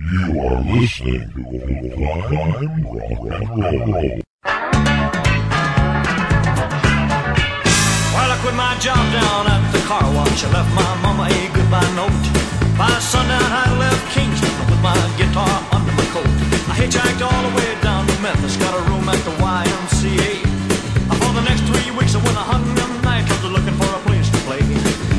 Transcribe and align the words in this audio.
You 0.00 0.40
are 0.40 0.64
listening 0.64 1.28
to 1.28 1.44
Old 1.44 2.24
Time 2.32 2.80
Rock 2.88 3.20
and 3.20 3.48
Roll. 3.52 4.24
Well, 8.08 8.30
I 8.32 8.38
quit 8.40 8.56
my 8.56 8.80
job 8.80 8.96
down 9.12 9.44
at 9.52 9.60
the 9.70 9.78
car 9.84 10.00
wash. 10.16 10.40
I 10.42 10.48
left 10.56 10.72
my 10.72 10.88
mama 11.04 11.28
a 11.28 11.40
goodbye 11.52 11.84
note. 11.92 12.24
By 12.80 12.88
sundown, 12.96 13.44
I 13.44 13.76
left 13.76 14.00
Kingston 14.16 14.48
with 14.72 14.80
my 14.80 14.96
guitar 15.20 15.52
under 15.70 15.92
my 15.92 16.06
coat. 16.16 16.32
I 16.72 16.80
hitchhiked 16.80 17.20
all 17.20 17.42
the 17.44 17.52
way 17.60 17.68
down 17.84 18.06
to 18.08 18.16
Memphis, 18.24 18.56
got 18.56 18.72
a 18.72 18.80
room 18.88 19.04
at 19.04 19.20
the 19.28 19.36
YMCA. 19.36 20.40
For 21.12 21.30
the 21.36 21.44
next 21.44 21.68
three 21.68 21.92
weeks, 21.92 22.16
I 22.16 22.24
went 22.24 22.40
a 22.40 22.46
hundred 22.48 22.88
nightclubs 23.04 23.52
looking 23.52 23.76
for 23.76 23.90
a 23.92 24.00
place 24.08 24.32
to 24.32 24.38
play. 24.48 24.64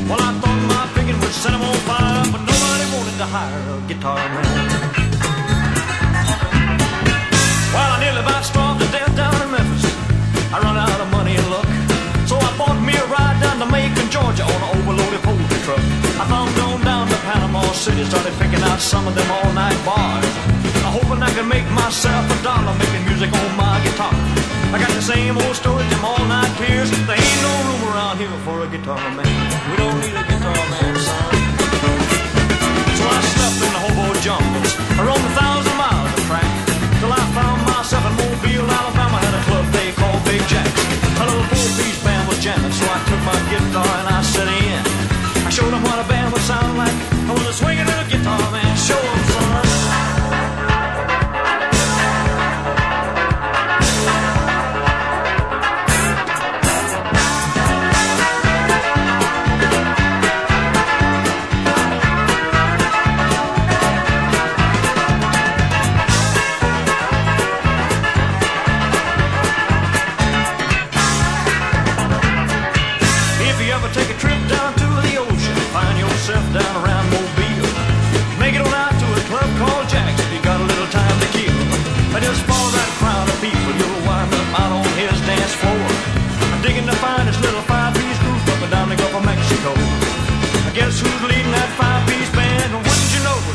Well, 0.09 0.17
I 0.17 0.33
thought 0.41 0.59
my 0.73 0.89
picking 0.97 1.21
would 1.21 1.29
set 1.37 1.53
'em 1.53 1.61
on 1.61 1.77
fire, 1.85 2.25
but 2.33 2.41
nobody 2.49 2.85
wanted 2.97 3.17
to 3.21 3.27
hire 3.29 3.61
a 3.77 3.79
guitar 3.87 4.17
man. 4.17 4.50
City, 17.81 18.05
started 18.05 18.37
picking 18.37 18.61
out 18.69 18.77
some 18.77 19.07
of 19.09 19.17
them 19.17 19.25
all 19.33 19.49
night 19.57 19.73
bars. 19.81 20.21
I'm 20.85 20.93
hoping 20.93 21.17
I 21.17 21.33
could 21.33 21.49
make 21.49 21.65
myself 21.73 22.29
a 22.29 22.37
dollar 22.45 22.77
making 22.77 23.09
music 23.09 23.33
on 23.33 23.49
my 23.57 23.81
guitar. 23.81 24.13
I 24.69 24.77
got 24.77 24.93
the 24.93 25.01
same 25.01 25.33
old 25.33 25.57
story, 25.57 25.81
them 25.89 26.05
all 26.05 26.21
night 26.29 26.53
tears. 26.61 26.93
There 27.09 27.17
ain't 27.17 27.41
no 27.41 27.53
room 27.65 27.81
around 27.89 28.21
here 28.21 28.29
for 28.45 28.61
a 28.61 28.69
guitar 28.69 29.01
man. 29.17 29.25
We 29.25 29.81
don't 29.81 29.97
need 29.97 30.13
a 30.13 30.21
guitar 30.29 30.61
man, 30.69 30.93
son. 30.93 31.33
So 33.01 33.03
I 33.09 33.17
slept 33.33 33.57
in 33.65 33.71
the 33.73 33.81
hobo 33.81 34.13
jungles. 34.21 34.77
I 34.77 35.01
roamed 35.01 35.25
a 35.25 35.33
thousand 35.41 35.73
miles 35.73 36.13
of 36.13 36.21
track. 36.29 36.51
Till 37.01 37.09
I 37.09 37.23
found 37.33 37.65
myself 37.65 38.05
in 38.05 38.13
Mobile, 38.13 38.69
Alabama. 38.77 39.17
Had 39.25 39.33
a 39.33 39.43
club 39.49 39.65
they 39.73 39.89
called 39.97 40.21
Big 40.29 40.45
Jack's. 40.45 40.69
A 41.17 41.25
little 41.25 41.49
four-piece 41.49 41.97
band 42.05 42.29
was 42.29 42.37
jamming, 42.45 42.77
so 42.77 42.85
I 42.85 43.01
took 43.09 43.21
my 43.25 43.39
guitar 43.49 43.89
and 44.05 44.07
I 44.13 44.21
set 44.21 44.45
in. 44.69 44.85
I 45.41 45.49
showed 45.49 45.73
them 45.73 45.81
what 45.81 45.97
a 45.97 46.05
band 46.05 46.29
would 46.29 46.45
sound 46.45 46.77
like. 46.77 47.10
I 47.31 47.33
was 47.33 47.47
a 47.47 47.53
swinging 47.53 47.85
little 47.85 48.09
guitar 48.09 48.51
man. 48.51 48.75
Show 48.75 48.99
son. 49.31 50.10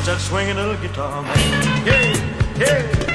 That 0.06 0.20
swinging 0.20 0.54
little 0.54 0.76
guitar 0.76 1.20
man? 1.22 1.36
Hey, 1.84 2.16
hey. 2.64 3.05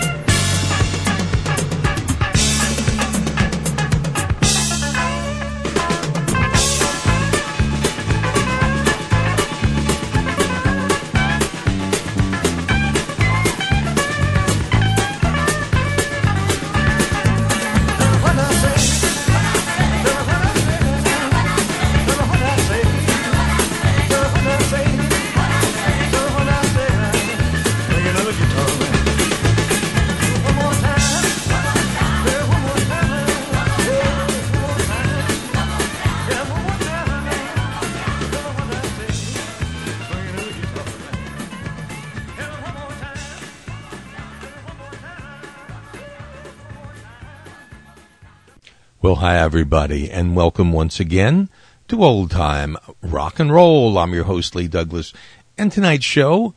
Hi 49.21 49.37
everybody, 49.37 50.09
and 50.09 50.35
welcome 50.35 50.73
once 50.73 50.99
again 50.99 51.47
to 51.87 52.03
Old 52.03 52.31
Time 52.31 52.75
Rock 53.03 53.39
and 53.39 53.53
Roll. 53.53 53.99
I'm 53.99 54.15
your 54.15 54.23
host 54.23 54.55
Lee 54.55 54.67
Douglas, 54.67 55.13
and 55.59 55.71
tonight's 55.71 56.05
show 56.05 56.55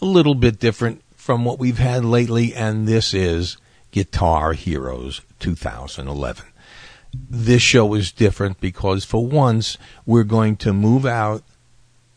a 0.00 0.04
little 0.04 0.36
bit 0.36 0.60
different 0.60 1.02
from 1.16 1.44
what 1.44 1.58
we've 1.58 1.78
had 1.78 2.04
lately, 2.04 2.54
and 2.54 2.86
this 2.86 3.12
is 3.12 3.56
Guitar 3.90 4.52
Heroes 4.52 5.20
2011. 5.40 6.46
This 7.28 7.62
show 7.62 7.92
is 7.94 8.12
different 8.12 8.60
because 8.60 9.04
for 9.04 9.26
once 9.26 9.76
we're 10.06 10.22
going 10.22 10.54
to 10.58 10.72
move 10.72 11.06
out 11.06 11.42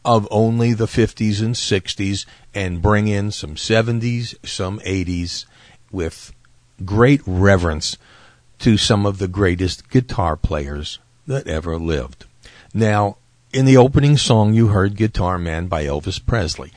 of 0.05 0.27
only 0.29 0.73
the 0.73 0.85
50s 0.85 1.41
and 1.41 1.55
60s 1.55 2.27
and 2.53 2.79
bring 2.79 3.07
in 3.07 3.31
some 3.31 3.55
70s, 3.55 4.35
some 4.47 4.79
80s 4.81 5.45
with 5.91 6.31
great 6.85 7.21
reverence 7.25 7.97
to 8.59 8.77
some 8.77 9.05
of 9.05 9.17
the 9.17 9.27
greatest 9.27 9.89
guitar 9.89 10.35
players 10.35 10.99
that 11.27 11.47
ever 11.47 11.77
lived. 11.77 12.25
Now, 12.73 13.17
in 13.51 13.65
the 13.65 13.77
opening 13.77 14.17
song, 14.17 14.53
you 14.53 14.67
heard 14.67 14.95
Guitar 14.95 15.37
Man 15.37 15.67
by 15.67 15.85
Elvis 15.85 16.23
Presley. 16.23 16.71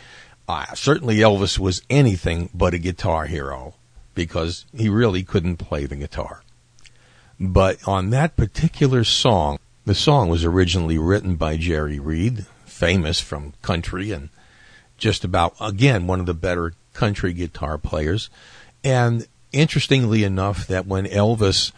Uh, 0.49 0.75
certainly, 0.75 1.17
Elvis 1.17 1.59
was 1.59 1.83
anything 1.91 2.49
but 2.55 2.75
a 2.75 2.79
guitar 2.79 3.27
hero 3.27 3.75
because 4.15 4.65
he 4.77 4.89
really 4.89 5.23
couldn't 5.23 5.57
play 5.57 5.87
the 5.87 5.97
guitar. 5.97 6.43
But 7.39 7.87
on 7.87 8.11
that 8.11 8.37
particular 8.37 9.05
song, 9.05 9.59
the 9.85 9.95
song 9.95 10.29
was 10.29 10.45
originally 10.45 10.99
written 10.99 11.37
by 11.37 11.57
Jerry 11.57 11.99
Reed, 11.99 12.47
famous 12.65 13.21
from 13.21 13.55
country 13.63 14.13
and 14.13 14.29
just 14.97 15.25
about, 15.25 15.55
again, 15.61 16.07
one 16.07 16.21
of 16.21 16.27
the 16.27 16.35
better 16.35 16.75
country 16.93 17.33
guitar 17.33 17.79
players. 17.79 18.31
And 18.85 19.27
interestingly 19.53 20.25
enough, 20.25 20.67
that 20.69 20.87
when 20.87 21.07
Elvis 21.07 21.73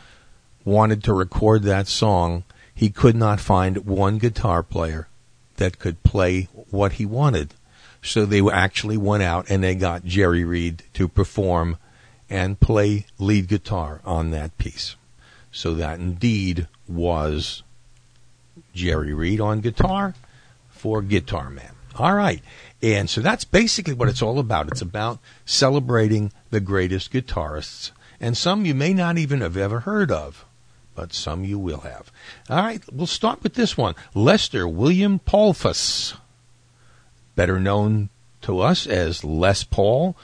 wanted 0.64 1.04
to 1.04 1.12
record 1.12 1.62
that 1.62 1.86
song, 1.86 2.44
he 2.74 2.90
could 2.90 3.16
not 3.16 3.40
find 3.40 3.86
one 3.86 4.18
guitar 4.18 4.62
player 4.62 5.08
that 5.56 5.78
could 5.78 6.02
play 6.02 6.48
what 6.70 6.92
he 6.92 7.06
wanted. 7.06 7.54
So 8.02 8.26
they 8.26 8.40
actually 8.40 8.96
went 8.96 9.22
out 9.22 9.46
and 9.48 9.62
they 9.62 9.74
got 9.74 10.04
Jerry 10.04 10.44
Reed 10.44 10.82
to 10.94 11.08
perform 11.08 11.78
and 12.28 12.60
play 12.60 13.06
lead 13.18 13.48
guitar 13.48 14.00
on 14.04 14.30
that 14.30 14.56
piece. 14.58 14.96
So 15.52 15.74
that 15.74 15.98
indeed 16.00 16.66
was 16.88 17.62
Jerry 18.74 19.14
Reed 19.14 19.40
on 19.40 19.60
guitar 19.60 20.14
for 20.68 21.00
Guitar 21.00 21.48
Man. 21.48 21.72
All 21.96 22.14
right. 22.14 22.42
And 22.82 23.08
so 23.08 23.20
that's 23.20 23.44
basically 23.44 23.94
what 23.94 24.08
it's 24.08 24.20
all 24.20 24.38
about. 24.38 24.68
It's 24.68 24.82
about 24.82 25.20
celebrating 25.46 26.32
the 26.50 26.60
greatest 26.60 27.12
guitarists. 27.12 27.92
And 28.20 28.36
some 28.36 28.66
you 28.66 28.74
may 28.74 28.92
not 28.92 29.16
even 29.16 29.40
have 29.40 29.56
ever 29.56 29.80
heard 29.80 30.10
of, 30.10 30.43
but 30.94 31.12
some 31.12 31.44
you 31.44 31.58
will 31.58 31.80
have. 31.80 32.10
All 32.48 32.62
right. 32.62 32.82
We'll 32.92 33.06
start 33.06 33.42
with 33.42 33.54
this 33.54 33.76
one 33.76 33.94
Lester 34.14 34.66
William 34.66 35.18
Polfus, 35.18 36.14
better 37.34 37.60
known 37.60 38.10
to 38.42 38.60
us 38.60 38.86
as 38.86 39.24
Les 39.24 39.64
Paul. 39.64 40.16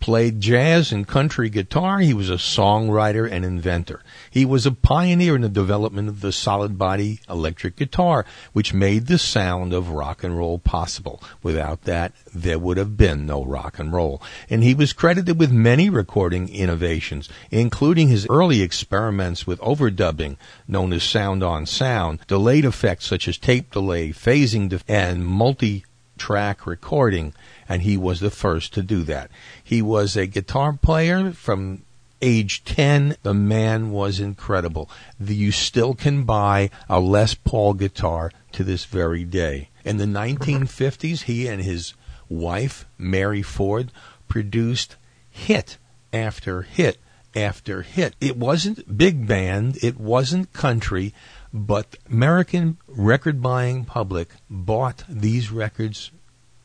Played 0.00 0.40
jazz 0.40 0.90
and 0.90 1.06
country 1.06 1.48
guitar. 1.48 2.00
He 2.00 2.12
was 2.12 2.28
a 2.28 2.34
songwriter 2.34 3.30
and 3.30 3.44
inventor. 3.44 4.02
He 4.32 4.46
was 4.46 4.64
a 4.64 4.72
pioneer 4.72 5.36
in 5.36 5.42
the 5.42 5.50
development 5.50 6.08
of 6.08 6.22
the 6.22 6.32
solid 6.32 6.78
body 6.78 7.20
electric 7.28 7.76
guitar, 7.76 8.24
which 8.54 8.72
made 8.72 9.06
the 9.06 9.18
sound 9.18 9.74
of 9.74 9.90
rock 9.90 10.24
and 10.24 10.38
roll 10.38 10.58
possible. 10.58 11.22
Without 11.42 11.82
that, 11.82 12.14
there 12.34 12.58
would 12.58 12.78
have 12.78 12.96
been 12.96 13.26
no 13.26 13.44
rock 13.44 13.78
and 13.78 13.92
roll. 13.92 14.22
And 14.48 14.64
he 14.64 14.72
was 14.74 14.94
credited 14.94 15.38
with 15.38 15.52
many 15.52 15.90
recording 15.90 16.48
innovations, 16.48 17.28
including 17.50 18.08
his 18.08 18.26
early 18.30 18.62
experiments 18.62 19.46
with 19.46 19.60
overdubbing, 19.60 20.38
known 20.66 20.94
as 20.94 21.02
sound 21.02 21.42
on 21.42 21.66
sound, 21.66 22.20
delayed 22.26 22.64
effects 22.64 23.04
such 23.04 23.28
as 23.28 23.36
tape 23.36 23.70
delay, 23.70 24.12
phasing, 24.12 24.70
def- 24.70 24.82
and 24.88 25.26
multi 25.26 25.84
track 26.16 26.66
recording, 26.66 27.34
and 27.68 27.82
he 27.82 27.98
was 27.98 28.20
the 28.20 28.30
first 28.30 28.72
to 28.72 28.82
do 28.82 29.02
that. 29.02 29.30
He 29.62 29.82
was 29.82 30.16
a 30.16 30.26
guitar 30.26 30.72
player 30.72 31.32
from 31.32 31.82
age 32.22 32.64
10. 32.64 33.16
The 33.22 33.34
man 33.34 33.90
was 33.90 34.20
incredible. 34.20 34.88
The- 35.20 35.34
You 35.34 35.52
still 35.52 35.94
can 35.94 36.22
buy 36.24 36.70
a 36.88 37.00
Les 37.00 37.34
Paul 37.34 37.74
guitar 37.74 38.30
to 38.52 38.64
this 38.64 38.84
very 38.84 39.24
day. 39.24 39.68
In 39.84 39.96
the 39.98 40.06
1950s, 40.06 41.22
he 41.22 41.48
and 41.48 41.62
his 41.62 41.94
wife, 42.28 42.86
Mary 42.96 43.42
Ford, 43.42 43.90
produced 44.28 44.96
hit 45.28 45.76
after 46.12 46.62
hit 46.62 46.98
after 47.34 47.82
hit. 47.82 48.14
It 48.20 48.36
wasn't 48.36 48.96
big 48.96 49.26
band, 49.26 49.78
it 49.82 49.98
wasn't 49.98 50.52
country, 50.52 51.12
but 51.52 51.96
American 52.10 52.78
record 52.86 53.42
buying 53.42 53.84
public 53.84 54.28
bought 54.48 55.04
these 55.08 55.50
records 55.50 56.10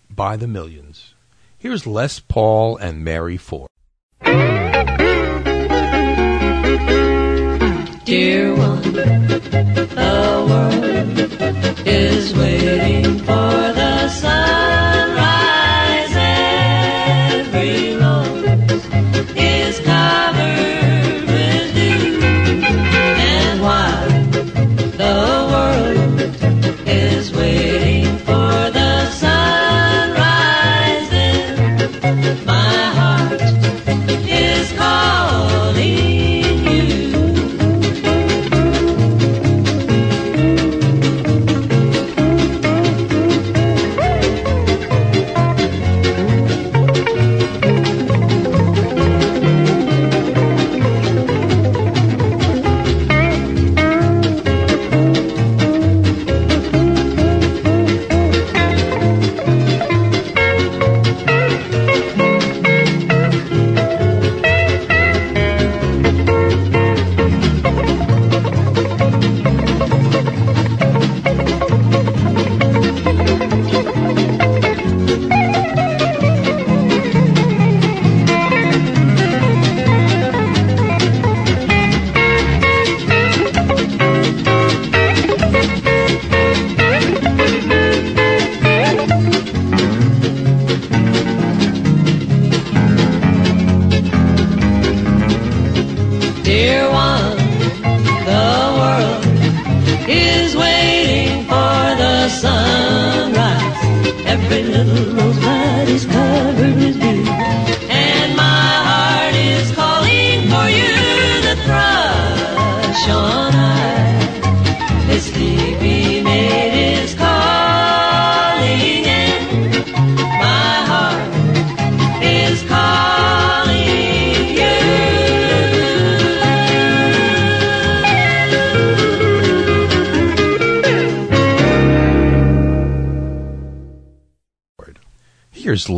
by 0.10 0.36
the 0.38 0.48
millions. 0.48 1.14
Here's 1.58 1.88
Les 1.88 2.20
Paul 2.20 2.78
and 2.78 3.04
Mary 3.04 3.38
Ford. 3.38 3.70
Dear 8.06 8.56
one, 8.56 8.82
the 8.94 10.46
world 10.50 11.20
is 11.88 12.34
waiting 12.34 13.20
for 13.20 13.67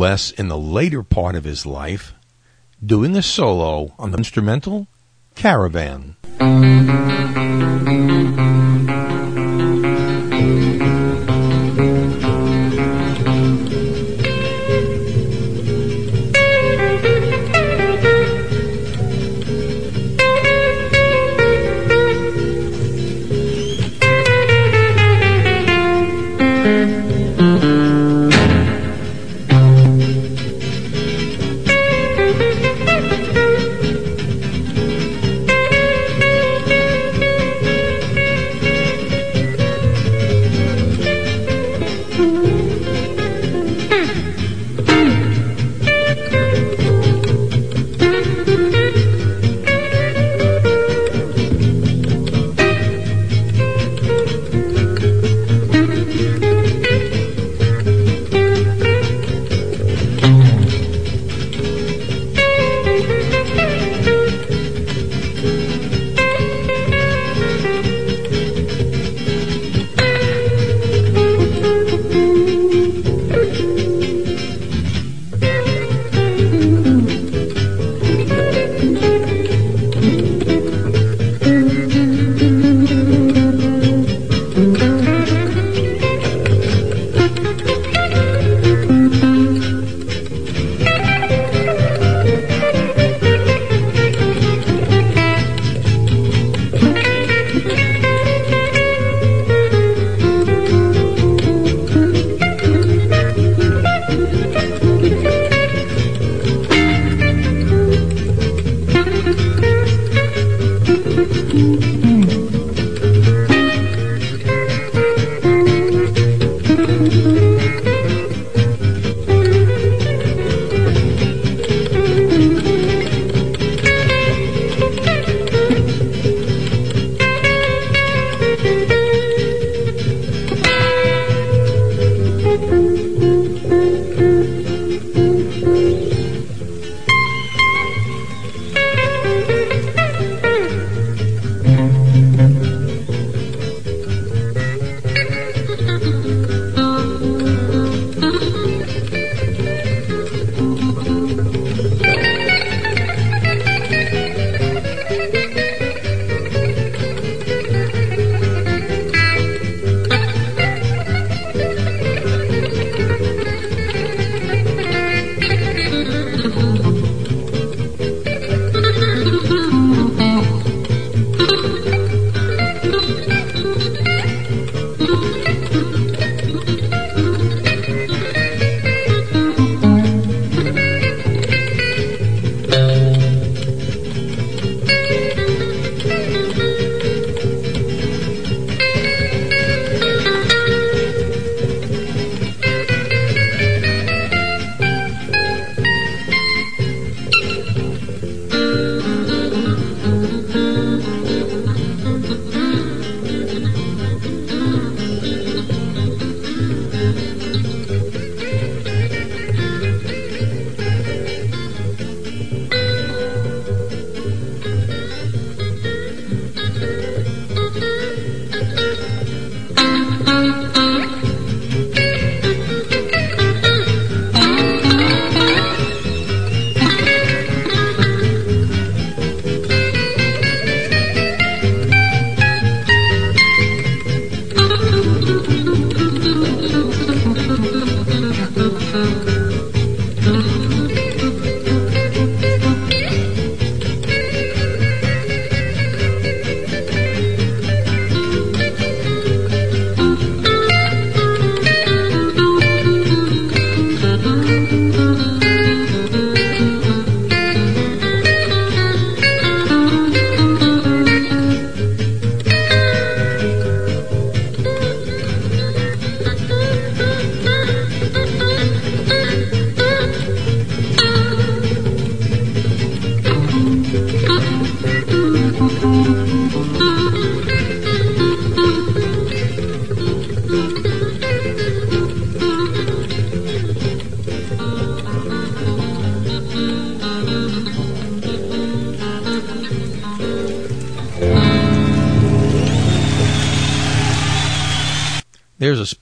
Here's 0.00 0.08
Les 0.08 0.30
in 0.30 0.48
the 0.48 0.56
later 0.56 1.02
part 1.02 1.34
of 1.34 1.44
his 1.44 1.66
life 1.66 2.14
doing 2.82 3.14
a 3.16 3.22
solo 3.22 3.92
on 3.98 4.12
the 4.12 4.16
instrumental 4.16 4.86
Caravan. 5.34 6.16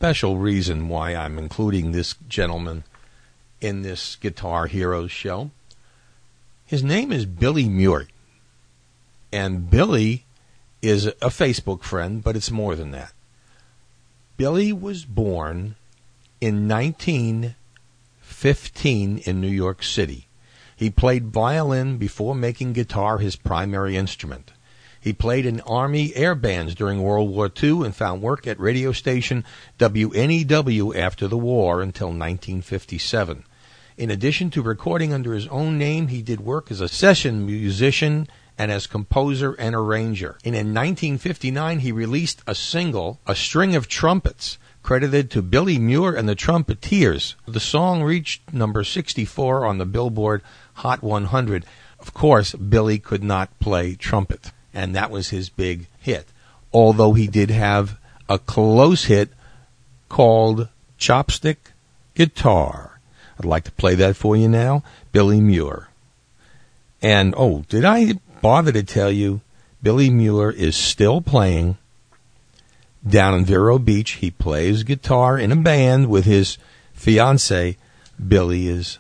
Special 0.09 0.39
reason 0.39 0.89
why 0.89 1.15
I'm 1.15 1.39
including 1.39 1.93
this 1.93 2.15
gentleman 2.31 2.85
in 3.61 3.83
this 3.83 4.17
Guitar 4.17 4.67
Heroes 4.67 5.11
show. 5.11 5.51
His 6.65 6.83
name 6.83 7.13
is 7.13 7.27
Billy 7.27 7.69
Mure. 7.69 8.07
And 9.31 9.69
Billy 9.69 10.25
is 10.81 11.05
a 11.05 11.29
Facebook 11.29 11.83
friend, 11.83 12.25
but 12.25 12.37
it's 12.37 12.51
more 12.51 12.75
than 12.75 12.91
that. 12.93 13.13
Billy 14.39 14.73
was 14.73 15.05
born 15.05 15.75
in 16.41 16.67
1915 16.67 19.19
in 19.19 19.41
New 19.43 19.47
York 19.47 19.83
City. 19.83 20.27
He 20.75 20.89
played 20.89 21.27
violin 21.27 21.99
before 21.99 22.35
making 22.35 22.73
guitar 22.73 23.19
his 23.19 23.37
primary 23.37 23.95
instrument. 23.95 24.53
He 25.01 25.13
played 25.13 25.47
in 25.47 25.61
Army 25.61 26.15
air 26.17 26.35
bands 26.35 26.75
during 26.75 27.03
World 27.03 27.31
War 27.31 27.51
II 27.63 27.85
and 27.85 27.95
found 27.95 28.21
work 28.21 28.47
at 28.49 28.59
radio 28.59 28.91
station 28.91 29.45
WNEW 29.79 30.97
after 30.97 31.29
the 31.29 31.39
war 31.39 31.81
until 31.81 32.09
1957. 32.09 33.45
In 33.97 34.11
addition 34.11 34.51
to 34.51 34.63
recording 34.63 35.13
under 35.13 35.35
his 35.35 35.47
own 35.49 35.79
name, 35.79 36.09
he 36.09 36.21
did 36.21 36.41
work 36.41 36.71
as 36.71 36.81
a 36.81 36.89
session 36.89 37.47
musician 37.47 38.29
and 38.59 38.73
as 38.73 38.89
composer 38.89 39.55
and 39.55 39.75
arranger. 39.75 40.37
And 40.45 40.55
in 40.55 40.75
1959, 40.75 41.79
he 41.79 41.93
released 41.93 42.43
a 42.47 42.55
single, 42.55 43.21
A 43.25 43.37
String 43.37 43.77
of 43.77 43.87
Trumpets, 43.87 44.59
credited 44.83 45.31
to 45.31 45.43
Billy 45.43 45.79
Mure 45.79 46.17
and 46.17 46.29
the 46.29 46.35
Trumpeteers. 46.35 47.37
The 47.47 47.61
song 47.61 48.03
reached 48.03 48.53
number 48.53 48.83
64 48.83 49.65
on 49.65 49.79
the 49.79 49.87
Billboard 49.87 50.43
Hot 50.75 51.05
100. 51.05 51.65
Of 52.01 52.13
course, 52.15 52.55
Billy 52.55 52.99
could 52.99 53.23
not 53.23 53.57
play 53.61 53.95
trumpet 53.95 54.51
and 54.73 54.95
that 54.95 55.11
was 55.11 55.31
his 55.31 55.49
big 55.49 55.87
hit. 55.99 56.27
Although 56.73 57.15
he 57.15 57.27
did 57.27 57.51
have 57.51 57.99
a 58.29 58.39
close 58.39 59.05
hit 59.05 59.31
called 60.09 60.69
Chopstick 60.99 61.73
Guitar. 62.15 63.01
I'd 63.39 63.45
like 63.45 63.65
to 63.65 63.73
play 63.73 63.95
that 63.95 64.17
for 64.17 64.37
you 64.37 64.49
now. 64.49 64.83
Billy 65.13 65.41
Mure. 65.41 65.89
And 67.01 67.35
oh, 67.37 67.65
did 67.69 67.85
I 67.85 68.15
bother 68.41 68.73
to 68.73 68.83
tell 68.83 69.13
you 69.13 69.41
Billy 69.83 70.11
Mure 70.11 70.51
is 70.51 70.77
still 70.77 71.21
playing 71.21 71.77
down 73.07 73.35
in 73.35 73.45
Vero 73.45 73.79
Beach. 73.79 74.13
He 74.13 74.31
plays 74.31 74.83
guitar 74.83 75.39
in 75.39 75.53
a 75.53 75.57
band 75.57 76.09
with 76.09 76.25
his 76.25 76.59
fiance. 76.93 77.77
Billy 78.27 78.67
is 78.69 78.99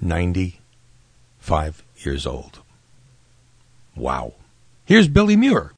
95 0.00 1.84
years 1.98 2.26
old. 2.26 2.58
Wow. 3.94 4.34
Here's 4.84 5.06
Billy 5.06 5.36
Mure. 5.36 5.72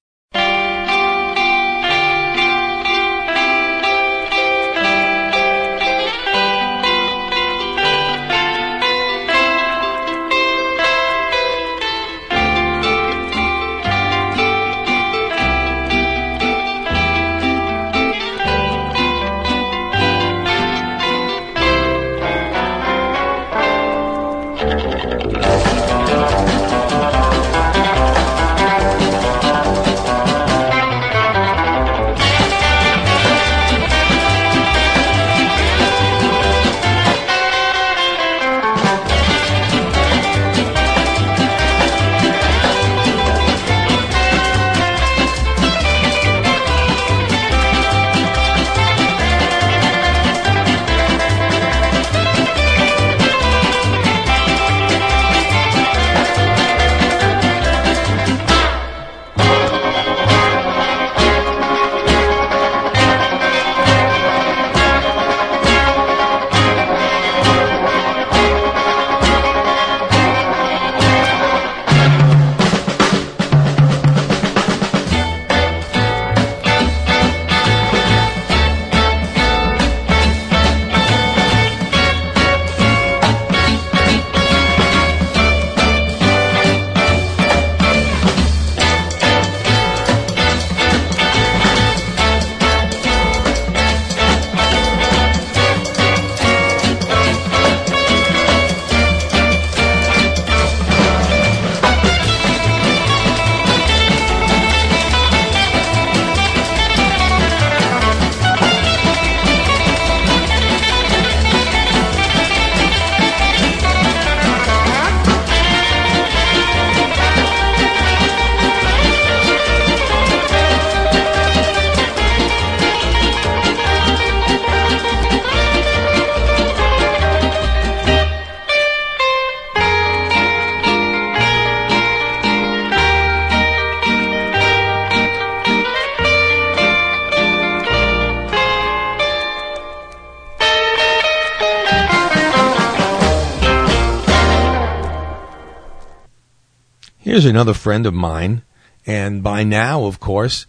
Here's 147.35 147.47
another 147.47 147.75
friend 147.75 148.07
of 148.07 148.15
mine, 148.15 148.63
and 149.05 149.43
by 149.43 149.65
now, 149.65 150.05
of 150.05 150.21
course, 150.21 150.67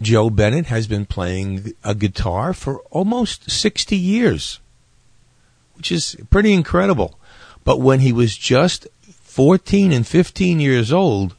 Joe 0.00 0.30
Bennett 0.30 0.66
has 0.66 0.86
been 0.86 1.04
playing 1.04 1.72
a 1.82 1.96
guitar 1.96 2.54
for 2.54 2.78
almost 2.92 3.50
60 3.50 3.96
years, 3.96 4.60
which 5.74 5.90
is 5.90 6.16
pretty 6.30 6.52
incredible. 6.52 7.18
But 7.64 7.80
when 7.80 7.98
he 7.98 8.12
was 8.12 8.36
just 8.36 8.86
14 9.02 9.90
and 9.90 10.06
15 10.06 10.60
years 10.60 10.92
old, 10.92 11.34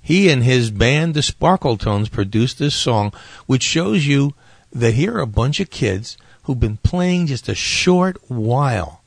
he 0.00 0.30
and 0.30 0.44
his 0.44 0.70
band, 0.70 1.14
the 1.14 1.20
Sparkletones, 1.20 2.08
produced 2.08 2.60
this 2.60 2.76
song, 2.76 3.12
which 3.46 3.64
shows 3.64 4.06
you 4.06 4.32
that 4.70 4.94
here 4.94 5.16
are 5.16 5.22
a 5.22 5.26
bunch 5.26 5.58
of 5.58 5.70
kids 5.70 6.16
who've 6.44 6.60
been 6.60 6.76
playing 6.76 7.26
just 7.26 7.48
a 7.48 7.56
short 7.56 8.16
while. 8.30 9.02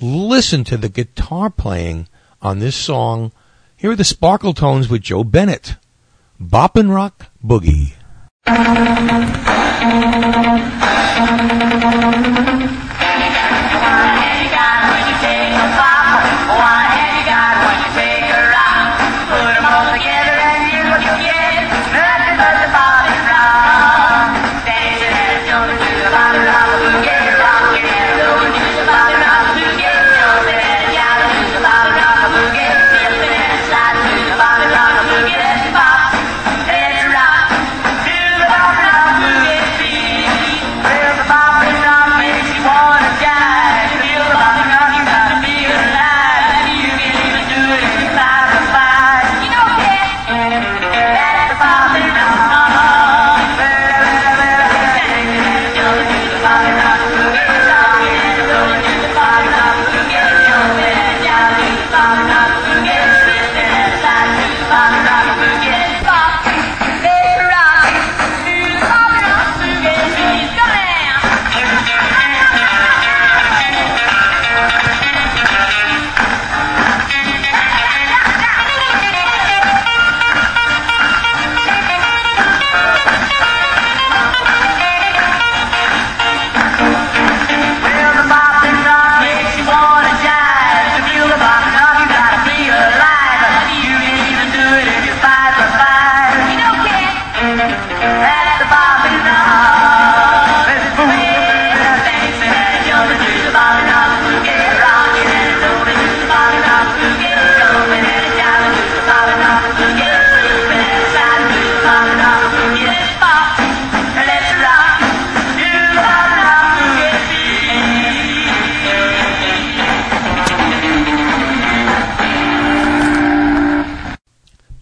Listen 0.00 0.64
to 0.64 0.78
the 0.78 0.88
guitar 0.88 1.50
playing 1.50 2.08
on 2.40 2.60
this 2.60 2.74
song. 2.74 3.30
Here 3.80 3.92
are 3.92 3.94
the 3.94 4.02
Sparkletones 4.02 4.90
with 4.90 5.02
Joe 5.02 5.22
Bennett. 5.22 5.76
Boppin' 6.40 6.92
Rock 6.92 7.30
Boogie. 7.40 7.92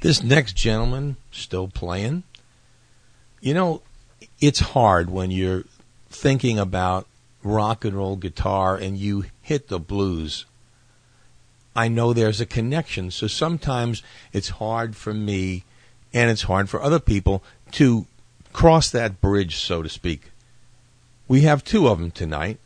This 0.07 0.23
next 0.23 0.53
gentleman 0.53 1.17
still 1.33 1.67
playing. 1.67 2.23
You 3.41 3.55
know, 3.55 3.83
it's 4.39 4.61
hard 4.61 5.11
when 5.11 5.33
you're 5.33 5.65
thinking 6.09 6.61
about 6.61 7.09
rock 7.43 7.85
and 7.85 7.93
roll 7.93 8.15
guitar 8.15 8.77
and 8.77 8.97
you 8.97 9.25
hit 9.43 9.67
the 9.67 9.81
blues. 9.81 10.47
I 11.75 11.89
know 11.89 12.13
there's 12.13 12.41
a 12.41 12.47
connection, 12.47 13.11
so 13.11 13.27
sometimes 13.27 14.05
it's 14.33 14.51
hard 14.51 14.95
for 14.95 15.13
me 15.13 15.65
and 16.15 16.31
it's 16.31 16.43
hard 16.43 16.71
for 16.71 16.81
other 16.81 17.01
people 17.01 17.43
to 17.73 18.07
cross 18.53 18.89
that 18.91 19.21
bridge, 19.21 19.57
so 19.57 19.83
to 19.83 19.89
speak. 19.89 20.31
We 21.27 21.41
have 21.41 21.65
two 21.65 21.89
of 21.89 21.99
them 21.99 22.13
tonight. 22.13 22.61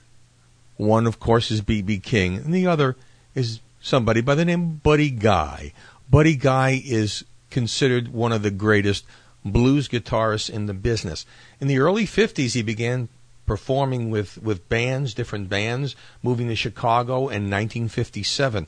One, 0.76 1.06
of 1.06 1.18
course, 1.18 1.50
is 1.50 1.62
B.B. 1.62 2.00
King, 2.00 2.36
and 2.36 2.52
the 2.52 2.66
other 2.66 2.96
is 3.34 3.60
somebody 3.80 4.20
by 4.20 4.34
the 4.34 4.44
name 4.44 4.62
of 4.62 4.82
Buddy 4.82 5.08
Guy. 5.08 5.72
Buddy 6.10 6.36
Guy 6.36 6.82
is 6.84 7.24
considered 7.50 8.08
one 8.08 8.32
of 8.32 8.42
the 8.42 8.50
greatest 8.50 9.04
blues 9.44 9.88
guitarists 9.88 10.50
in 10.50 10.66
the 10.66 10.74
business. 10.74 11.26
In 11.60 11.68
the 11.68 11.78
early 11.78 12.04
50s, 12.04 12.54
he 12.54 12.62
began 12.62 13.08
performing 13.46 14.10
with, 14.10 14.40
with 14.42 14.68
bands, 14.68 15.14
different 15.14 15.48
bands, 15.48 15.96
moving 16.22 16.48
to 16.48 16.54
Chicago 16.54 17.22
in 17.22 17.50
1957, 17.50 18.66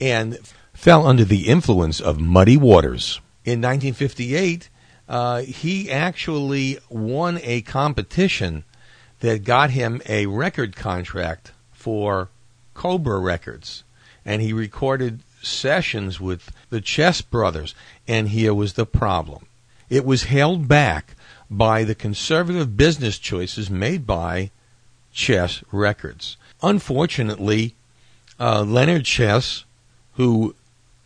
and 0.00 0.38
fell 0.74 1.06
under 1.06 1.24
the 1.24 1.48
influence 1.48 2.00
of 2.00 2.20
Muddy 2.20 2.56
Waters. 2.56 3.20
In 3.44 3.60
1958, 3.62 4.68
uh, 5.08 5.40
he 5.40 5.90
actually 5.90 6.78
won 6.90 7.40
a 7.42 7.62
competition 7.62 8.64
that 9.20 9.44
got 9.44 9.70
him 9.70 10.02
a 10.06 10.26
record 10.26 10.76
contract 10.76 11.52
for 11.72 12.28
Cobra 12.74 13.18
Records. 13.18 13.84
And 14.24 14.42
he 14.42 14.52
recorded 14.52 15.20
sessions 15.48 16.20
with 16.20 16.52
the 16.70 16.80
Chess 16.80 17.20
Brothers. 17.22 17.74
And 18.06 18.28
here 18.28 18.54
was 18.54 18.74
the 18.74 18.86
problem 18.86 19.46
it 19.88 20.04
was 20.04 20.24
held 20.24 20.68
back 20.68 21.14
by 21.50 21.82
the 21.84 21.94
conservative 21.94 22.76
business 22.76 23.18
choices 23.18 23.70
made 23.70 24.06
by 24.06 24.50
Chess 25.12 25.62
Records. 25.72 26.36
Unfortunately, 26.62 27.74
uh, 28.38 28.62
Leonard 28.62 29.04
Chess, 29.04 29.64
who 30.14 30.54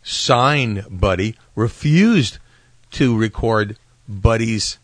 signed 0.01 0.85
Buddy, 0.89 1.35
refused 1.55 2.39
to 2.91 3.17
record 3.17 3.77
Buddy's 4.07 4.77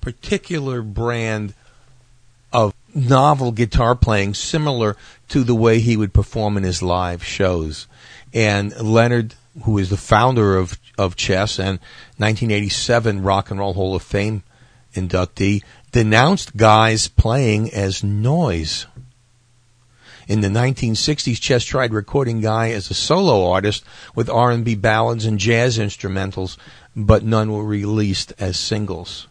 particular 0.00 0.80
brand 0.82 1.54
of 2.52 2.72
novel 2.94 3.52
guitar 3.52 3.94
playing, 3.94 4.34
similar 4.34 4.96
to 5.28 5.44
the 5.44 5.54
way 5.54 5.80
he 5.80 5.96
would 5.96 6.12
perform 6.12 6.56
in 6.56 6.62
his 6.62 6.82
live 6.82 7.24
shows. 7.24 7.86
And 8.32 8.74
Leonard, 8.80 9.34
who 9.64 9.78
is 9.78 9.90
the 9.90 9.96
founder 9.96 10.56
of, 10.56 10.78
of 10.96 11.16
Chess 11.16 11.58
and 11.58 11.80
1987 12.18 13.22
Rock 13.22 13.50
and 13.50 13.58
Roll 13.58 13.74
Hall 13.74 13.94
of 13.94 14.02
Fame 14.02 14.42
inductee, 14.94 15.62
denounced 15.92 16.56
Guy's 16.56 17.08
playing 17.08 17.72
as 17.72 18.04
noise. 18.04 18.86
In 20.28 20.42
the 20.42 20.48
1960s, 20.48 21.40
Chess 21.40 21.64
tried 21.64 21.92
recording 21.92 22.40
Guy 22.40 22.70
as 22.70 22.88
a 22.88 22.94
solo 22.94 23.50
artist 23.50 23.82
with 24.14 24.30
R&B 24.30 24.76
ballads 24.76 25.24
and 25.24 25.40
jazz 25.40 25.76
instrumentals, 25.76 26.56
but 26.94 27.24
none 27.24 27.50
were 27.50 27.64
released 27.64 28.32
as 28.38 28.56
singles. 28.56 29.26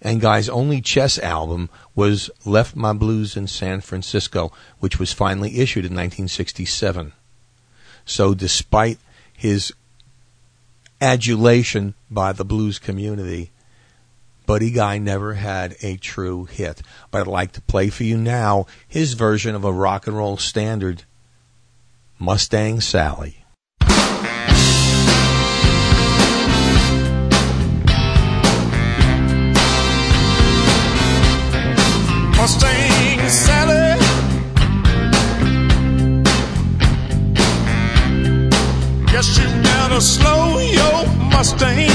And 0.00 0.20
Guy's 0.20 0.48
only 0.48 0.80
Chess 0.80 1.18
album 1.18 1.70
was 1.96 2.30
Left 2.44 2.76
My 2.76 2.92
Blues 2.92 3.36
in 3.36 3.48
San 3.48 3.80
Francisco, 3.80 4.52
which 4.78 5.00
was 5.00 5.12
finally 5.12 5.58
issued 5.58 5.86
in 5.86 5.92
1967. 5.92 7.14
So 8.04 8.34
despite 8.34 8.98
his 9.32 9.72
adulation 11.00 11.94
by 12.10 12.32
the 12.32 12.44
blues 12.44 12.78
community, 12.78 13.50
Buddy 14.46 14.70
Guy 14.70 14.98
never 14.98 15.34
had 15.34 15.76
a 15.82 15.96
true 15.96 16.44
hit. 16.44 16.82
But 17.10 17.22
I'd 17.22 17.26
like 17.26 17.52
to 17.52 17.62
play 17.62 17.88
for 17.88 18.04
you 18.04 18.16
now 18.18 18.66
his 18.86 19.14
version 19.14 19.54
of 19.54 19.64
a 19.64 19.72
rock 19.72 20.06
and 20.06 20.16
roll 20.16 20.36
standard, 20.36 21.04
Mustang 22.18 22.80
Sally. 22.80 23.44
Mustang 32.36 32.73
Stain. 41.44 41.93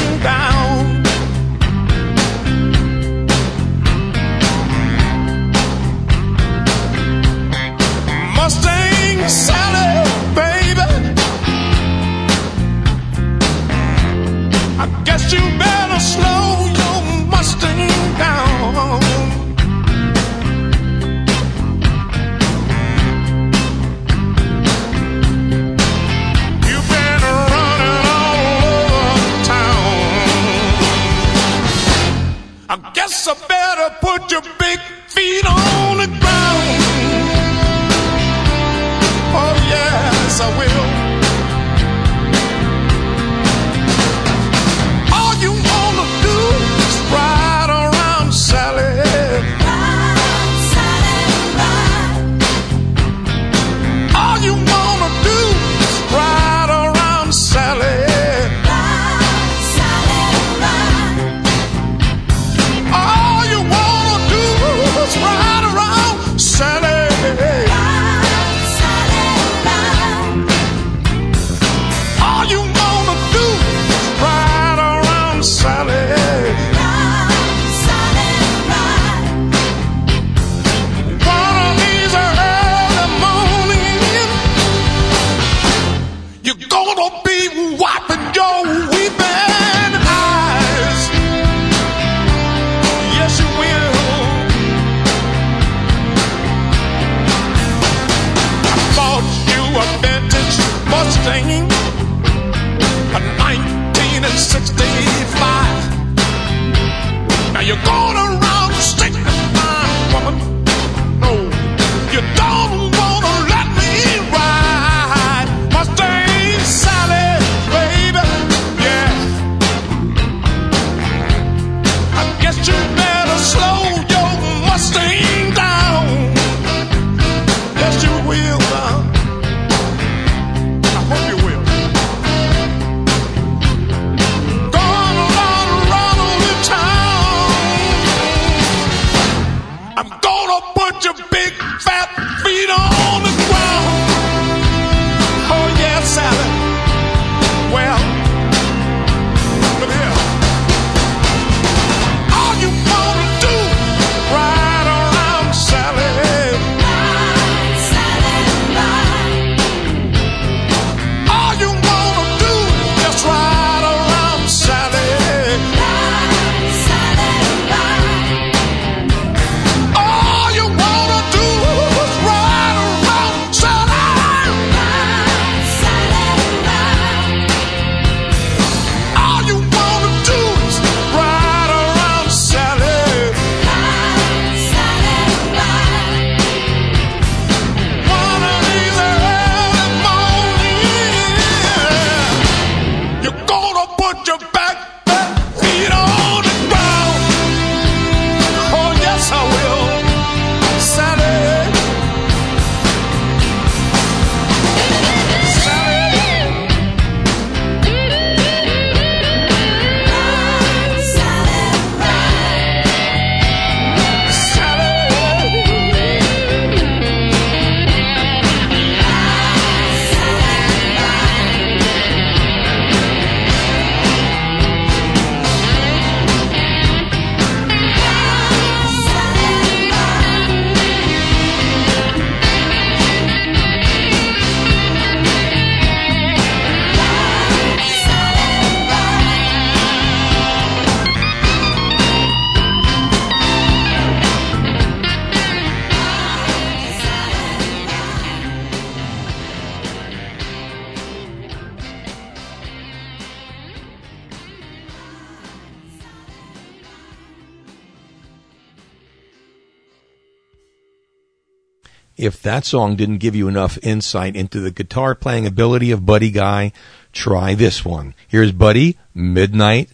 if 262.30 262.44
that 262.44 262.64
song 262.64 262.96
didn't 262.96 263.18
give 263.18 263.36
you 263.36 263.48
enough 263.48 263.80
insight 263.82 264.36
into 264.36 264.60
the 264.60 264.70
guitar 264.70 265.16
playing 265.16 265.48
ability 265.48 265.90
of 265.90 266.06
Buddy 266.06 266.30
Guy, 266.30 266.72
try 267.12 267.56
this 267.56 267.84
one. 267.84 268.14
Here's 268.28 268.52
Buddy, 268.52 269.00
Midnight 269.16 269.90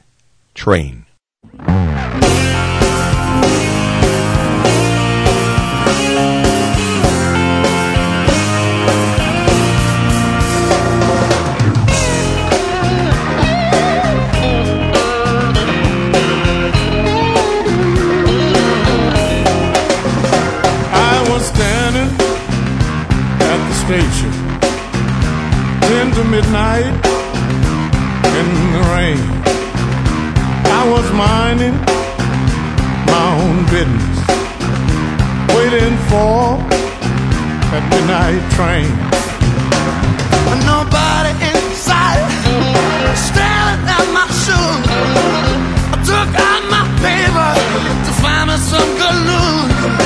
Train. 0.53 1.05
midnight 26.29 26.85
in 28.39 28.47
the 28.73 28.81
rain. 28.93 29.19
I 30.79 30.83
was 30.89 31.05
minding 31.13 31.75
my 33.13 33.25
own 33.41 33.57
business, 33.73 34.17
waiting 35.55 35.95
for 36.09 36.57
that 37.71 37.83
midnight 37.91 38.41
train. 38.55 38.89
Nobody 40.65 41.31
in 41.49 41.59
sight, 41.75 42.25
staring 43.27 43.81
at 43.95 44.07
my 44.17 44.25
shoes. 44.41 44.85
I 45.93 45.97
took 46.09 46.31
out 46.49 46.63
my 46.73 46.83
paper 47.05 47.51
to 48.05 48.11
find 48.21 48.49
me 48.49 48.57
some 48.57 48.89
good 48.97 49.19
news. 49.29 50.04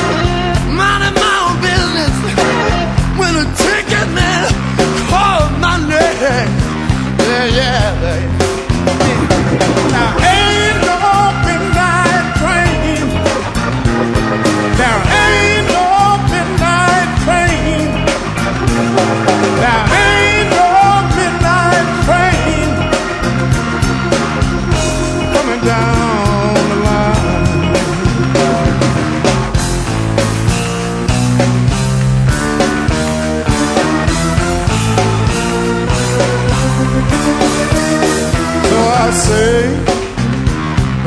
Say, 39.19 39.67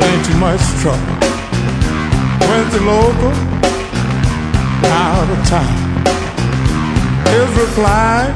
ain't 0.05 0.25
too 0.25 0.37
much 0.37 0.61
trouble. 0.81 1.15
Went 2.47 2.67
to 2.73 2.81
local, 2.93 3.33
out 4.85 5.27
of 5.33 5.39
town. 5.49 5.77
His 7.33 7.49
reply 7.63 8.29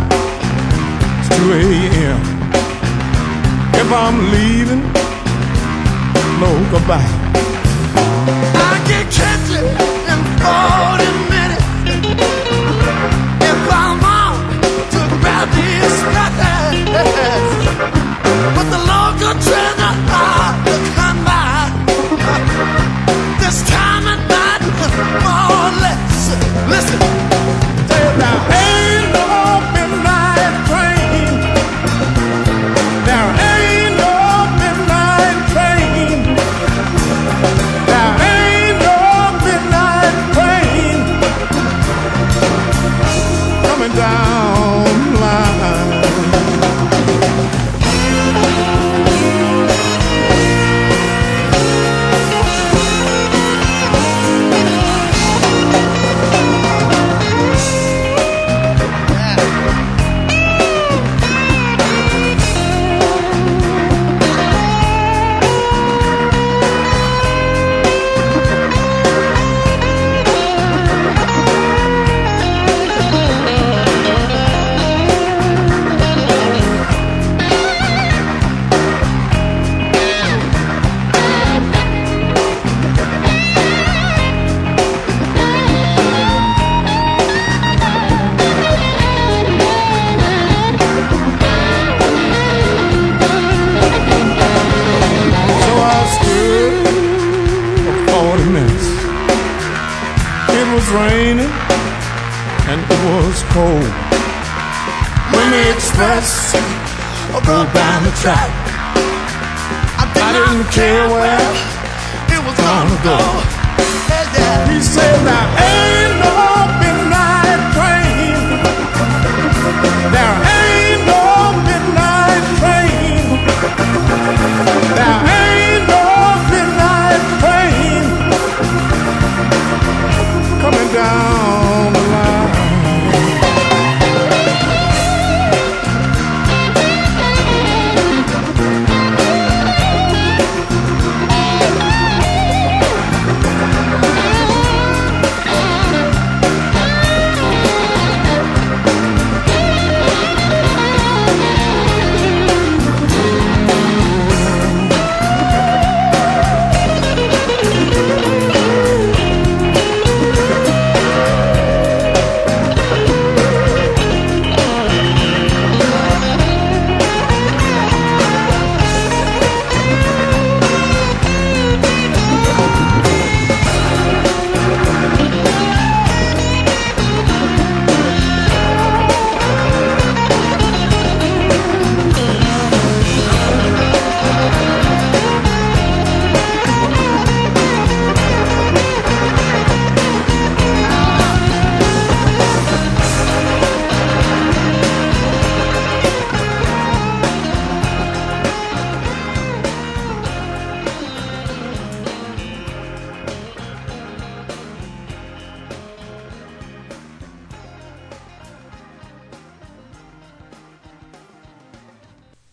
is 1.22 1.28
2 1.38 1.54
a.m. 1.62 2.22
If 3.82 3.90
I'm 4.04 4.18
leaving, 4.36 4.84
local 6.42 6.82
bound. 6.90 7.28
I 8.72 8.76
in 10.12 10.20
40 10.42 11.06
minutes. 11.34 11.68
If 13.52 13.60
I'm 13.82 14.00
to 14.92 15.00
grab. 15.22 15.48
But 18.56 18.68
the 18.72 18.87
Listen, 26.70 27.27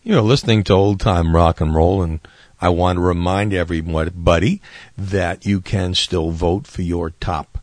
You're 0.07 0.21
listening 0.21 0.63
to 0.65 0.73
old 0.73 0.99
time 0.99 1.35
rock 1.35 1.59
and 1.59 1.73
roll, 1.73 2.03
and 2.03 2.19
I 2.61 2.69
want 2.69 2.97
to 2.97 3.01
remind 3.01 3.55
everybody 3.55 4.61
that 4.95 5.47
you 5.47 5.61
can 5.61 5.95
still 5.95 6.29
vote 6.29 6.67
for 6.67 6.83
your 6.83 7.09
top 7.09 7.57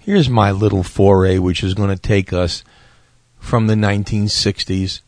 Here's 0.03 0.29
my 0.29 0.51
little 0.51 0.83
foray, 0.83 1.37
which 1.37 1.63
is 1.63 1.75
going 1.75 1.87
to 1.87 1.95
take 1.95 2.33
us 2.33 2.65
from 3.39 3.67
the 3.67 3.75
1960s 3.75 4.99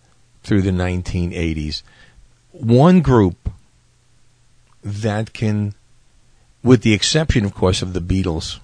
through 0.42 0.62
the 0.62 0.72
1980s. 0.72 1.82
One 2.54 3.02
group 3.02 3.50
that 4.82 5.34
can, 5.34 5.74
with 6.64 6.82
the 6.84 6.94
exception, 6.94 7.44
of 7.44 7.54
course, 7.54 7.82
of 7.82 7.92
the 7.92 8.00
Beatles, 8.00 8.60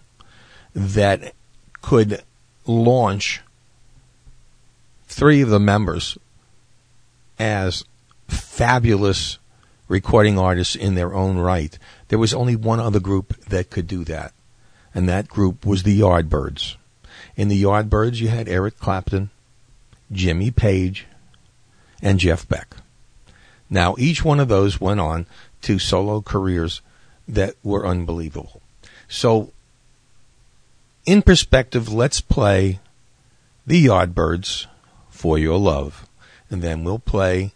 that 0.73 1.33
could 1.81 2.23
launch 2.65 3.41
three 5.07 5.41
of 5.41 5.49
the 5.49 5.59
members 5.59 6.17
as 7.39 7.83
fabulous 8.29 9.37
recording 9.89 10.39
artists 10.39 10.77
in 10.77 10.95
their 10.95 11.13
own 11.13 11.37
right. 11.37 11.77
There 12.07 12.19
was 12.19 12.33
only 12.33 12.55
one 12.55 12.79
other 12.79 13.01
group 13.01 13.35
that 13.47 13.69
could 13.69 13.85
do 13.85 14.05
that 14.05 14.31
and 14.93 15.07
that 15.07 15.27
group 15.27 15.65
was 15.65 15.83
the 15.83 15.99
Yardbirds. 15.99 16.75
In 17.35 17.47
the 17.47 17.61
Yardbirds, 17.61 18.19
you 18.19 18.27
had 18.27 18.47
Eric 18.47 18.77
Clapton, 18.79 19.29
Jimmy 20.11 20.51
Page, 20.51 21.05
and 22.01 22.19
Jeff 22.19 22.47
Beck. 22.47 22.75
Now, 23.69 23.95
each 23.97 24.25
one 24.25 24.39
of 24.39 24.49
those 24.49 24.81
went 24.81 24.99
on 24.99 25.25
to 25.61 25.79
solo 25.79 26.21
careers 26.21 26.81
that 27.27 27.55
were 27.63 27.87
unbelievable. 27.87 28.61
So, 29.07 29.51
in 31.05 31.21
perspective, 31.21 31.91
let's 31.91 32.19
play 32.19 32.79
the 33.65 33.85
Yardbirds 33.85 34.65
for 35.09 35.37
Your 35.37 35.57
Love. 35.57 36.07
And 36.49 36.61
then 36.61 36.83
we'll 36.83 36.99
play 36.99 37.53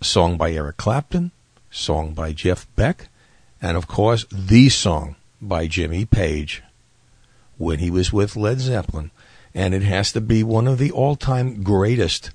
a 0.00 0.04
song 0.04 0.36
by 0.36 0.52
Eric 0.52 0.76
Clapton, 0.76 1.30
song 1.70 2.14
by 2.14 2.32
Jeff 2.32 2.66
Beck, 2.74 3.08
and 3.62 3.76
of 3.76 3.86
course, 3.86 4.24
the 4.32 4.68
song 4.68 5.14
by 5.40 5.66
Jimmy 5.66 6.04
Page 6.04 6.62
when 7.58 7.78
he 7.78 7.90
was 7.90 8.12
with 8.12 8.36
Led 8.36 8.60
Zeppelin. 8.60 9.10
And 9.54 9.74
it 9.74 9.82
has 9.82 10.12
to 10.12 10.20
be 10.20 10.42
one 10.42 10.68
of 10.68 10.78
the 10.78 10.90
all 10.90 11.16
time 11.16 11.62
greatest 11.62 12.30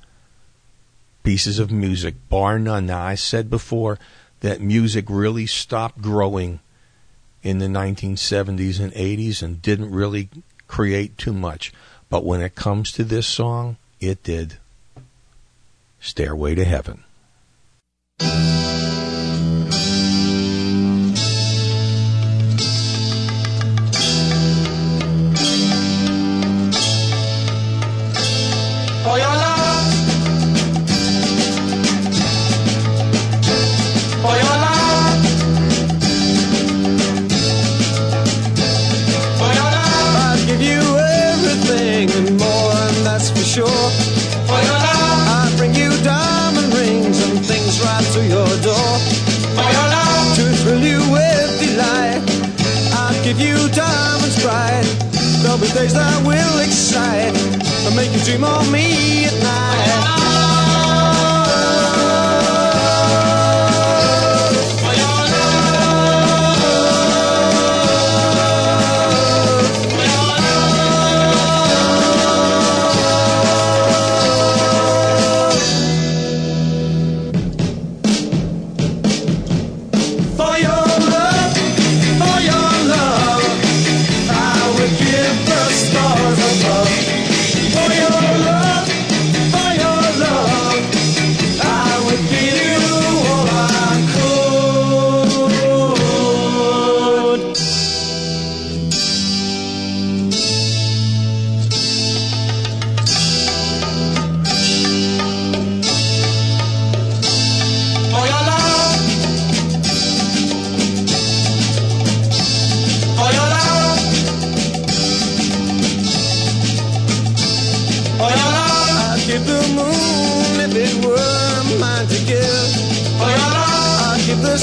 pieces 1.23 1.59
of 1.59 1.71
music, 1.71 2.15
bar 2.29 2.59
none. 2.59 2.85
Now, 2.85 3.01
I 3.01 3.15
said 3.15 3.49
before 3.49 3.97
that 4.41 4.61
music 4.61 5.05
really 5.09 5.45
stopped 5.45 6.01
growing 6.01 6.59
in 7.41 7.59
the 7.59 7.67
1970s 7.67 8.79
and 8.79 8.93
80s 8.93 9.41
and 9.41 9.61
didn't 9.61 9.91
really 9.91 10.29
create 10.67 11.17
too 11.17 11.33
much. 11.33 11.71
But 12.09 12.25
when 12.25 12.41
it 12.41 12.55
comes 12.55 12.91
to 12.93 13.03
this 13.03 13.27
song, 13.27 13.77
it 13.99 14.23
did. 14.23 14.57
Stairway 15.99 16.55
to 16.55 16.65
Heaven. 16.65 17.03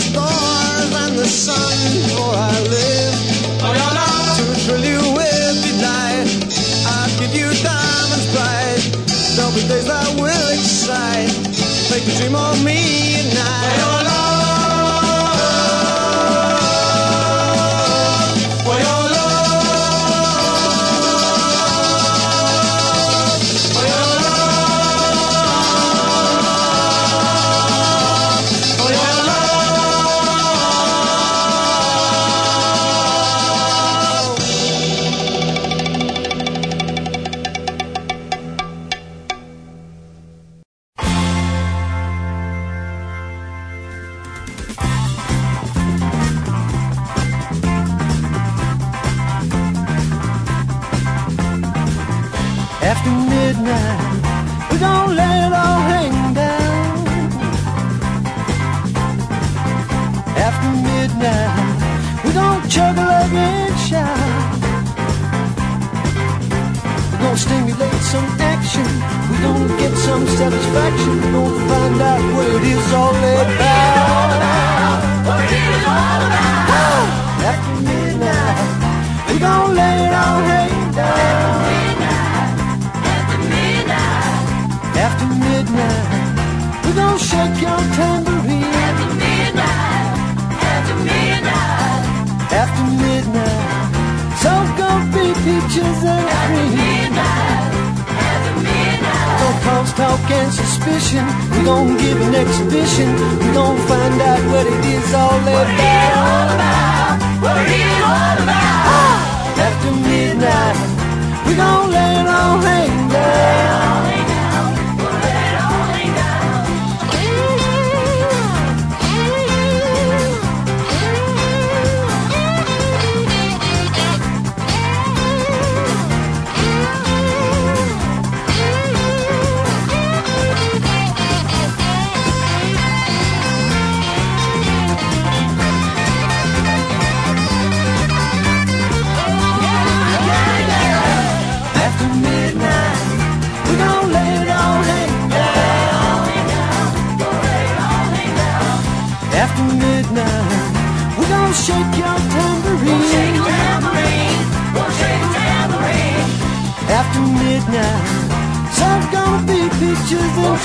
store. 0.03 0.52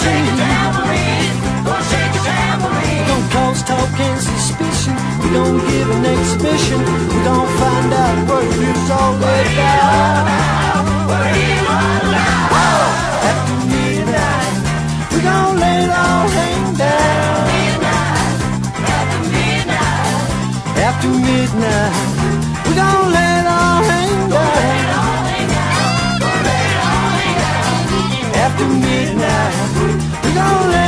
shake 0.02 0.28
a 0.32 0.34
to 0.40 0.46
Abilene. 0.64 1.36
Shake 1.90 2.16
it 2.18 2.24
to 2.28 2.34
We 2.86 2.98
don't 3.10 3.28
cause 3.34 3.62
talk 3.64 4.00
and 4.08 4.20
suspicion. 4.22 4.96
We 5.22 5.28
don't 5.38 5.60
give 5.70 5.90
an 5.96 6.06
exhibition. 6.06 6.80
We 7.12 7.20
don't 7.30 7.50
find 7.62 7.90
out 7.94 8.18
what 8.30 8.44
it 8.44 8.62
is 8.72 8.90
all 8.98 9.14
what 9.22 9.46
about. 9.54 10.86
What 11.10 11.24
it 11.28 11.38
is 11.38 11.66
all 11.76 12.02
about. 12.10 12.50
Oh, 12.62 12.86
after 13.32 13.58
midnight, 13.74 14.56
we 15.14 15.20
gon' 15.30 15.54
lay 15.64 15.78
it 15.86 15.92
all 16.04 16.26
hang 16.38 16.66
down. 16.84 17.40
Midnight, 17.54 18.38
after 18.96 19.22
midnight, 19.36 20.80
after 20.88 21.12
midnight, 21.28 22.68
we 22.68 22.76
gon' 22.76 23.12
lay. 23.14 23.27
after 28.58 28.74
midnight. 28.74 30.36
Let 30.72 30.87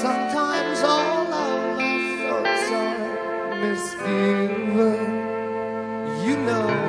Sometimes 0.00 0.80
all 0.84 1.26
of 1.26 1.32
our 1.32 1.76
thoughts 2.22 2.70
are 2.70 3.50
misgiven. 3.58 5.10
You 6.24 6.36
know. 6.36 6.87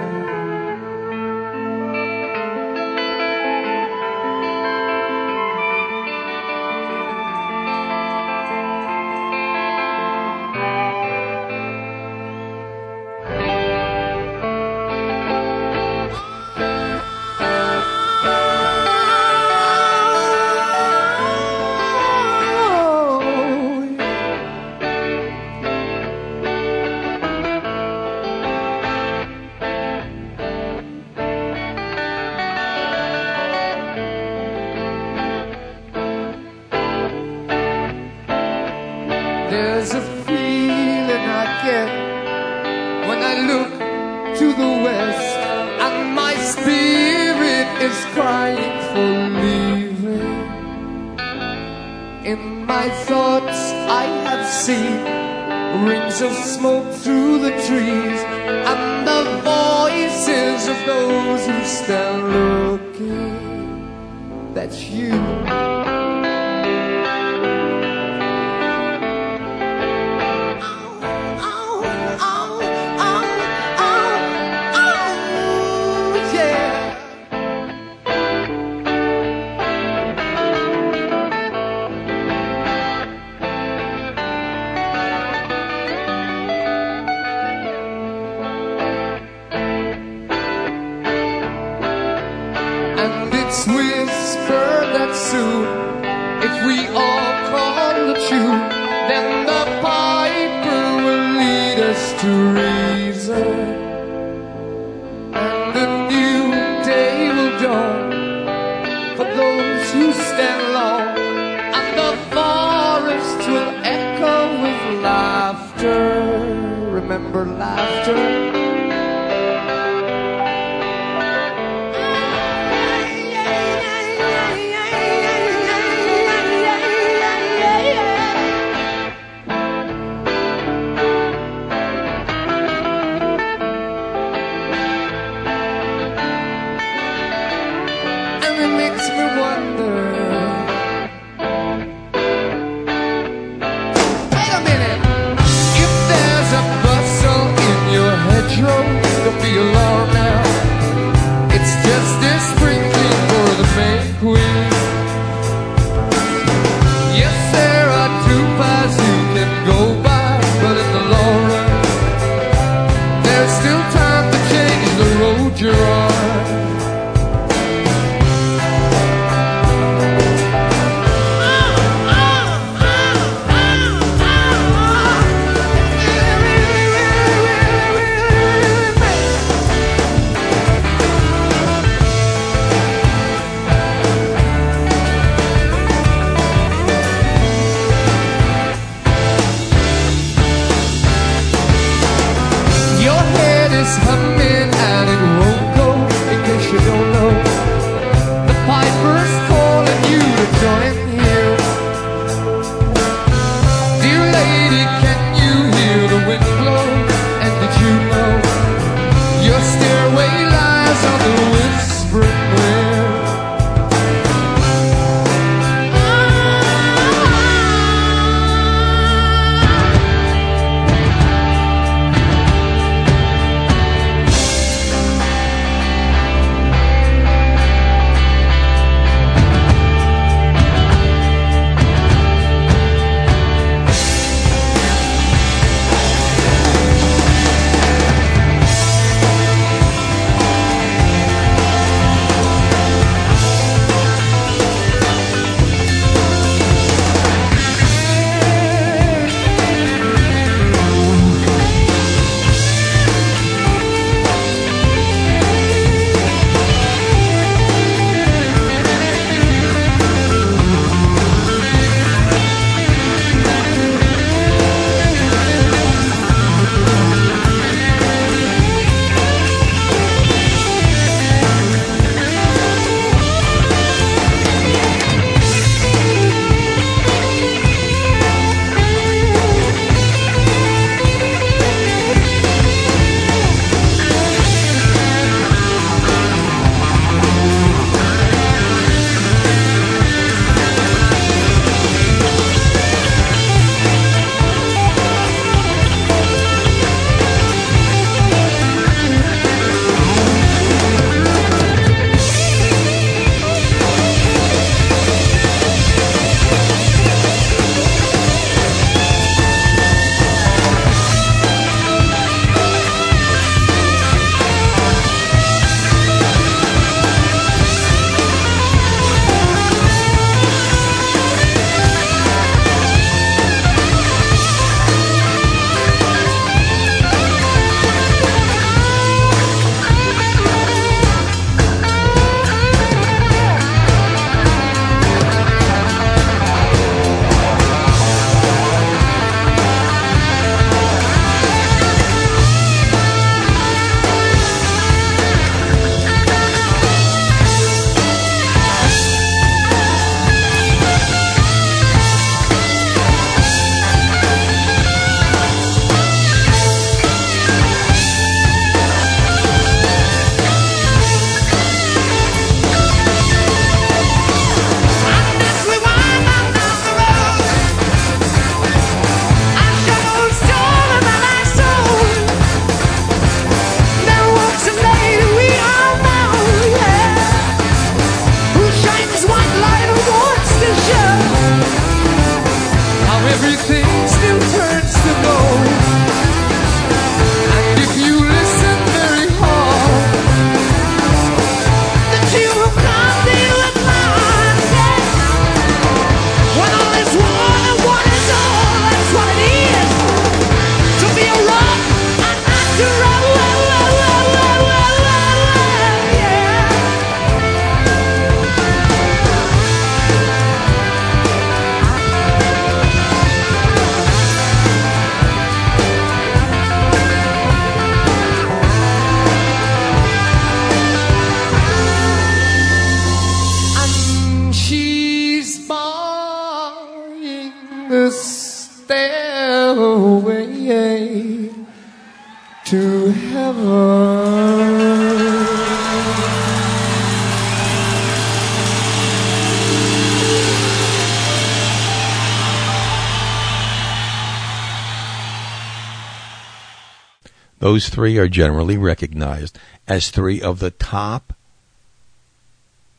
Those 447.70 447.90
three 447.90 448.18
are 448.18 448.28
generally 448.28 448.78
recognized 448.78 449.60
as 449.88 450.10
three 450.10 450.42
of 450.42 450.58
the 450.58 450.72
top 450.72 451.34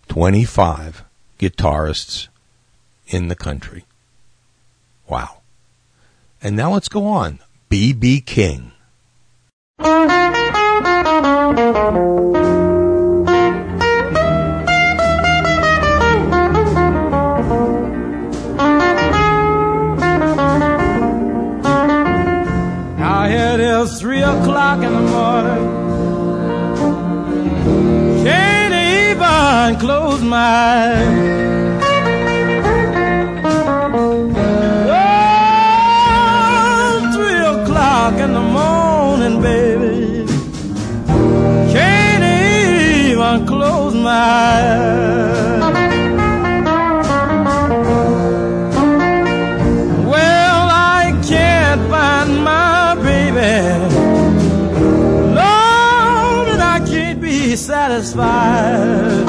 25 0.06 1.02
guitarists 1.40 2.28
in 3.08 3.26
the 3.26 3.34
country. 3.34 3.84
Wow. 5.08 5.40
And 6.40 6.54
now 6.54 6.72
let's 6.72 6.88
go 6.88 7.08
on. 7.08 7.40
B.B. 7.68 8.20
King. 8.20 8.70
Close 29.80 30.22
my 30.22 30.36
eyes. 30.36 31.49
Be 57.20 57.54
satisfied. 57.56 59.20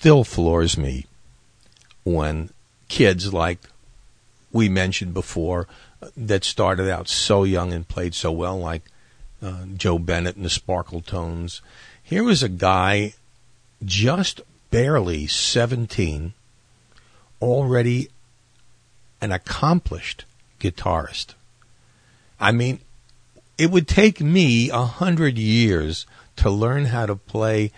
Still 0.00 0.24
floors 0.24 0.78
me 0.78 1.04
when 2.04 2.48
kids 2.88 3.34
like 3.34 3.58
we 4.50 4.66
mentioned 4.66 5.12
before 5.12 5.66
uh, 6.02 6.08
that 6.16 6.42
started 6.42 6.90
out 6.90 7.06
so 7.06 7.44
young 7.44 7.74
and 7.74 7.86
played 7.86 8.14
so 8.14 8.32
well, 8.32 8.58
like 8.58 8.84
uh, 9.42 9.66
Joe 9.76 9.98
Bennett 9.98 10.36
and 10.36 10.44
the 10.46 10.48
Sparkletones. 10.48 11.60
Here 12.02 12.24
was 12.24 12.42
a 12.42 12.48
guy 12.48 13.12
just 13.84 14.40
barely 14.70 15.26
17, 15.26 16.32
already 17.42 18.08
an 19.20 19.32
accomplished 19.32 20.24
guitarist. 20.60 21.34
I 22.40 22.52
mean, 22.52 22.80
it 23.58 23.70
would 23.70 23.86
take 23.86 24.22
me 24.22 24.70
a 24.70 24.86
hundred 24.86 25.36
years 25.36 26.06
to 26.36 26.48
learn 26.48 26.86
how 26.86 27.04
to 27.04 27.16
play 27.16 27.70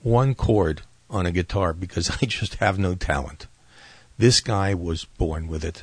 one 0.00 0.34
chord 0.34 0.80
on 1.10 1.26
a 1.26 1.32
guitar 1.32 1.72
because 1.72 2.10
I 2.22 2.26
just 2.26 2.56
have 2.56 2.78
no 2.78 2.94
talent. 2.94 3.46
This 4.16 4.40
guy 4.40 4.74
was 4.74 5.04
born 5.04 5.48
with 5.48 5.64
it. 5.64 5.82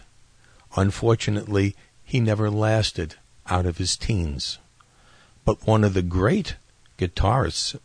Unfortunately, 0.76 1.76
he 2.04 2.20
never 2.20 2.50
lasted 2.50 3.16
out 3.48 3.66
of 3.66 3.78
his 3.78 3.98
teens. 3.98 4.58
But 5.46 5.66
one 5.66 5.84
of 5.84 5.94
the 5.94 6.02
great 6.02 6.56
guitarists 6.98 7.80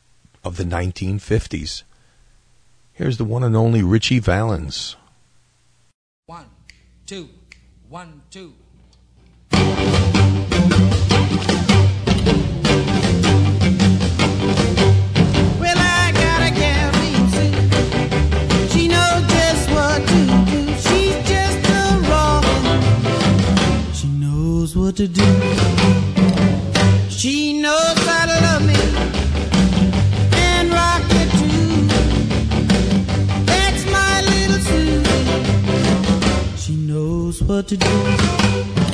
of 0.44 0.56
the 0.56 0.64
1950s. 0.64 1.82
Here's 2.92 3.16
the 3.16 3.24
one 3.24 3.42
and 3.44 3.56
only 3.56 3.82
Ritchie 3.82 4.18
Valens. 4.18 4.96
One, 6.26 6.46
two, 7.06 7.28
one, 7.88 8.22
two. 8.30 8.54
What 37.52 37.68
to 37.68 37.76
do. 37.76 38.91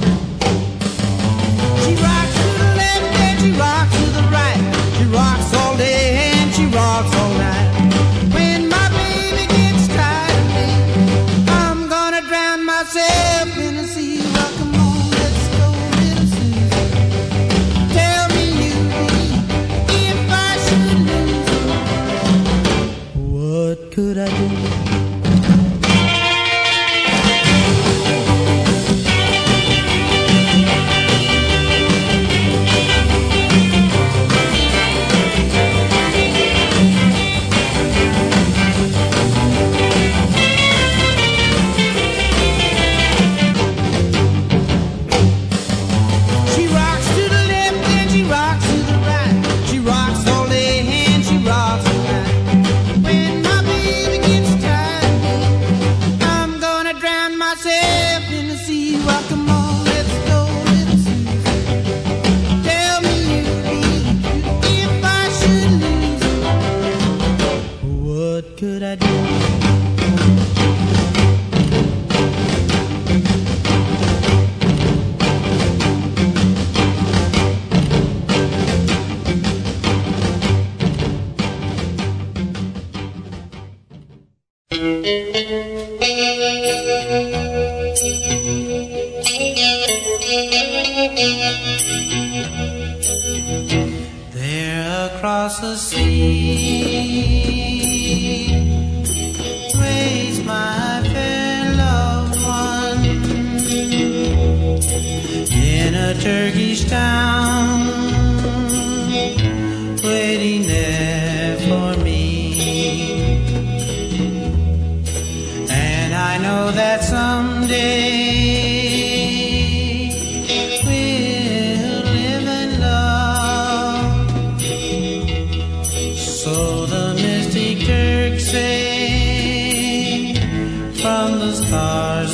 Across 95.58 95.87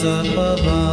up 0.05 0.27
above. 0.27 0.84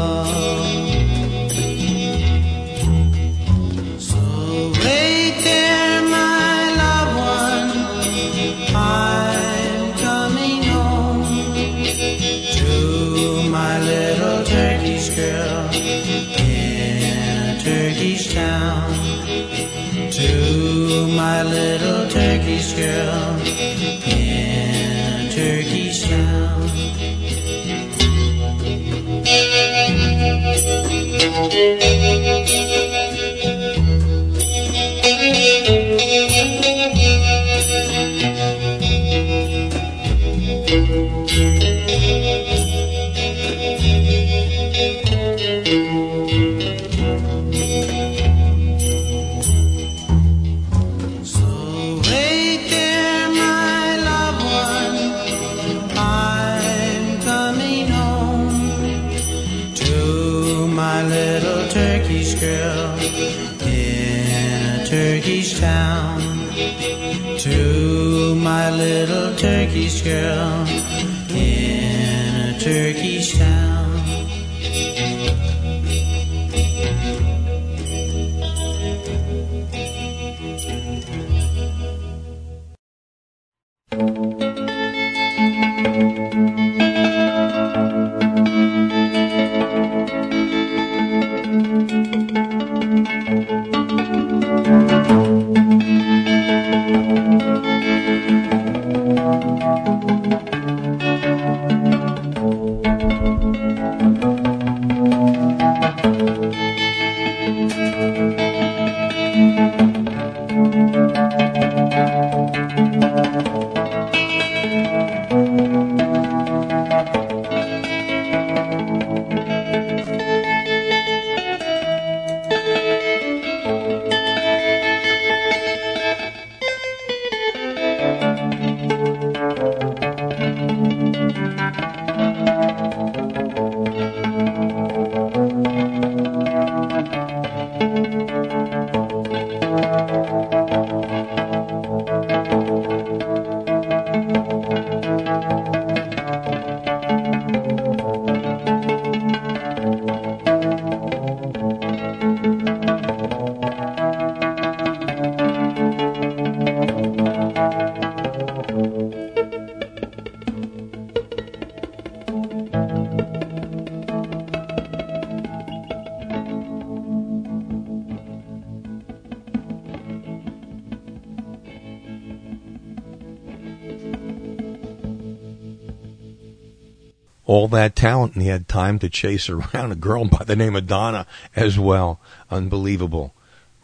All 177.51 177.67
that 177.67 177.97
talent 177.97 178.35
and 178.35 178.41
he 178.41 178.47
had 178.47 178.69
time 178.69 178.97
to 178.99 179.09
chase 179.09 179.49
around 179.49 179.91
a 179.91 179.95
girl 179.95 180.23
by 180.23 180.45
the 180.45 180.55
name 180.55 180.73
of 180.73 180.87
Donna 180.87 181.27
as 181.53 181.77
well. 181.77 182.21
Unbelievable. 182.49 183.33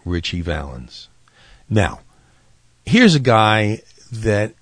Ritchie 0.05 0.39
Valens. 0.39 1.09
Now, 1.69 1.99
here's 2.85 3.13
a 3.13 3.19
guy 3.19 3.81
that 4.09 4.53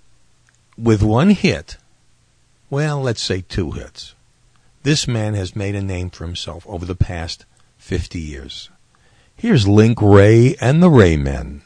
with 0.76 1.04
one 1.04 1.30
hit, 1.30 1.78
well, 2.72 3.00
let's 3.00 3.22
say 3.22 3.42
two 3.42 3.74
hits, 3.74 4.16
this 4.82 5.08
man 5.08 5.36
has 5.36 5.56
made 5.56 5.76
a 5.76 5.84
name 5.84 6.10
for 6.10 6.26
himself 6.26 6.66
over 6.68 6.84
the 6.84 6.96
past 6.96 7.46
50 7.78 8.20
years. 8.20 8.72
Here's 9.36 9.68
Link 9.68 10.02
Wray 10.02 10.56
and 10.60 10.82
the 10.82 10.90
Wraymen. 10.90 11.62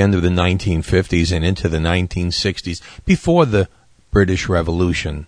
End 0.00 0.14
of 0.14 0.22
the 0.22 0.28
1950s 0.28 1.34
and 1.34 1.44
into 1.44 1.68
the 1.68 1.78
1960s, 1.78 2.80
before 3.04 3.46
the 3.46 3.68
British 4.10 4.48
Revolution, 4.48 5.26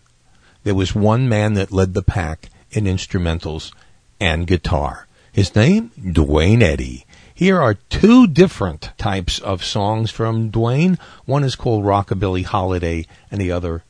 there 0.64 0.74
was 0.74 0.94
one 0.94 1.28
man 1.28 1.54
that 1.54 1.72
led 1.72 1.94
the 1.94 2.02
pack 2.02 2.50
in 2.70 2.84
instrumentals 2.84 3.72
and 4.20 4.46
guitar. 4.46 5.06
His 5.32 5.54
name, 5.54 5.90
Duane 6.12 6.62
Eddy. 6.62 7.06
Here 7.34 7.60
are 7.60 7.74
two 7.74 8.26
different 8.26 8.90
types 8.98 9.38
of 9.38 9.64
songs 9.64 10.10
from 10.10 10.50
Dwayne. 10.50 10.98
One 11.24 11.42
is 11.42 11.56
called 11.56 11.84
Rockabilly 11.84 12.44
Holiday, 12.44 13.06
and 13.30 13.40
the 13.40 13.50
other, 13.50 13.82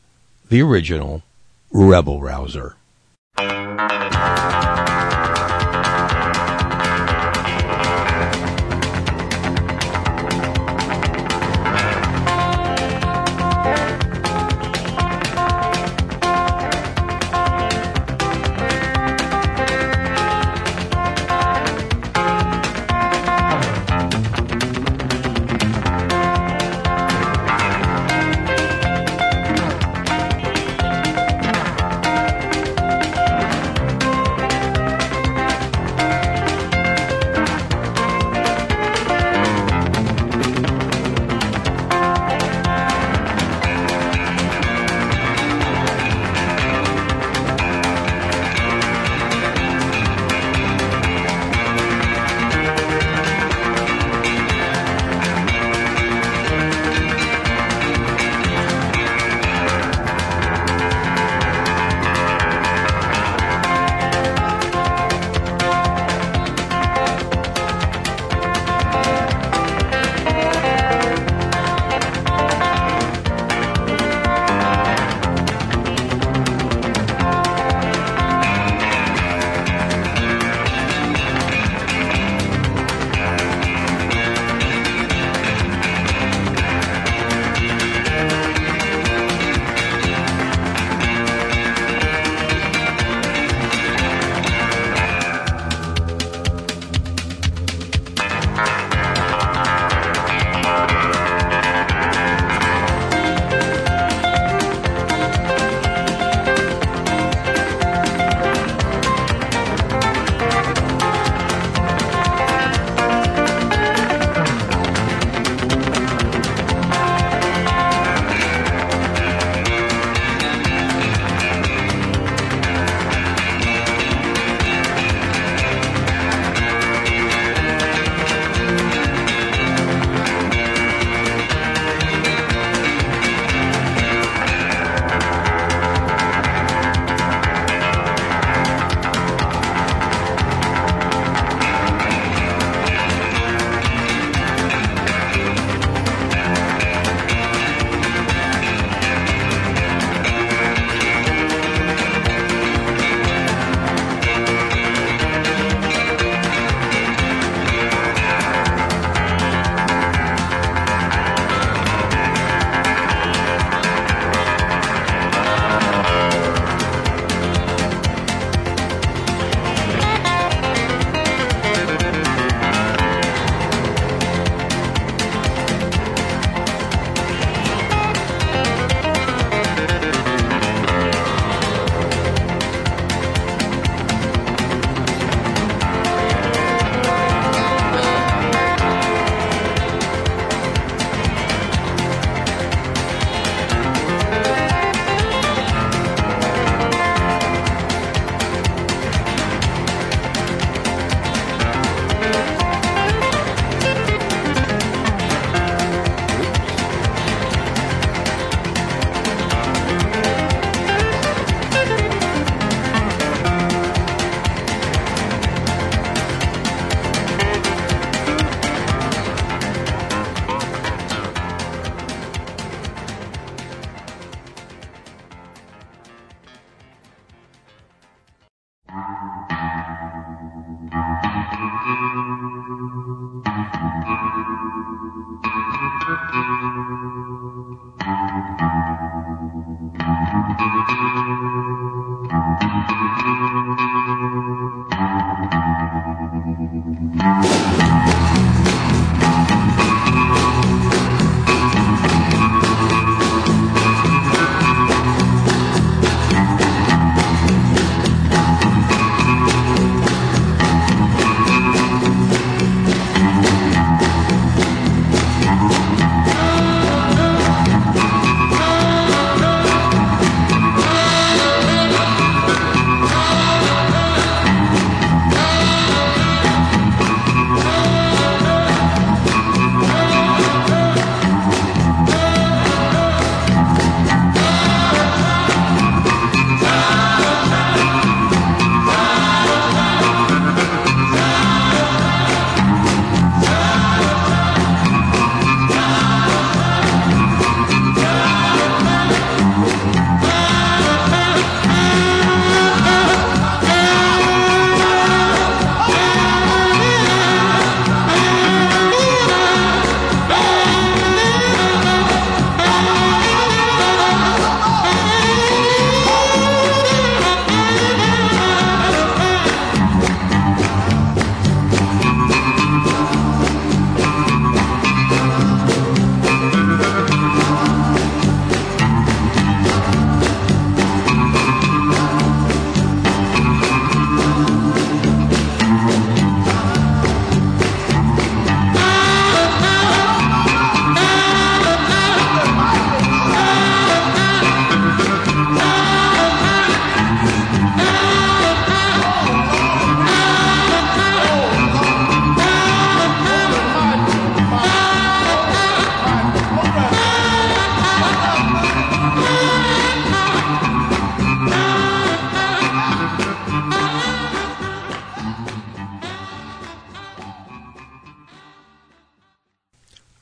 the 0.48 0.62
original, 0.62 1.22
Rebel 1.72 2.20
Rouser. 2.20 2.76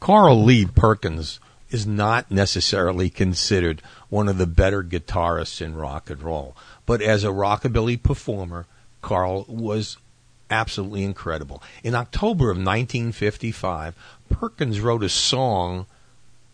Carl 0.08 0.42
Lee 0.42 0.64
Perkins 0.64 1.38
is 1.68 1.86
not 1.86 2.30
necessarily 2.30 3.10
considered 3.10 3.82
one 4.08 4.26
of 4.26 4.38
the 4.38 4.46
better 4.46 4.82
guitarists 4.82 5.60
in 5.60 5.76
rock 5.76 6.08
and 6.08 6.22
roll, 6.22 6.56
but 6.86 7.02
as 7.02 7.24
a 7.24 7.28
rockabilly 7.28 8.02
performer, 8.02 8.64
Carl 9.02 9.44
was 9.46 9.98
absolutely 10.48 11.04
incredible. 11.04 11.62
In 11.84 11.94
October 11.94 12.44
of 12.44 12.56
1955, 12.56 13.94
Perkins 14.30 14.80
wrote 14.80 15.04
a 15.04 15.10
song 15.10 15.84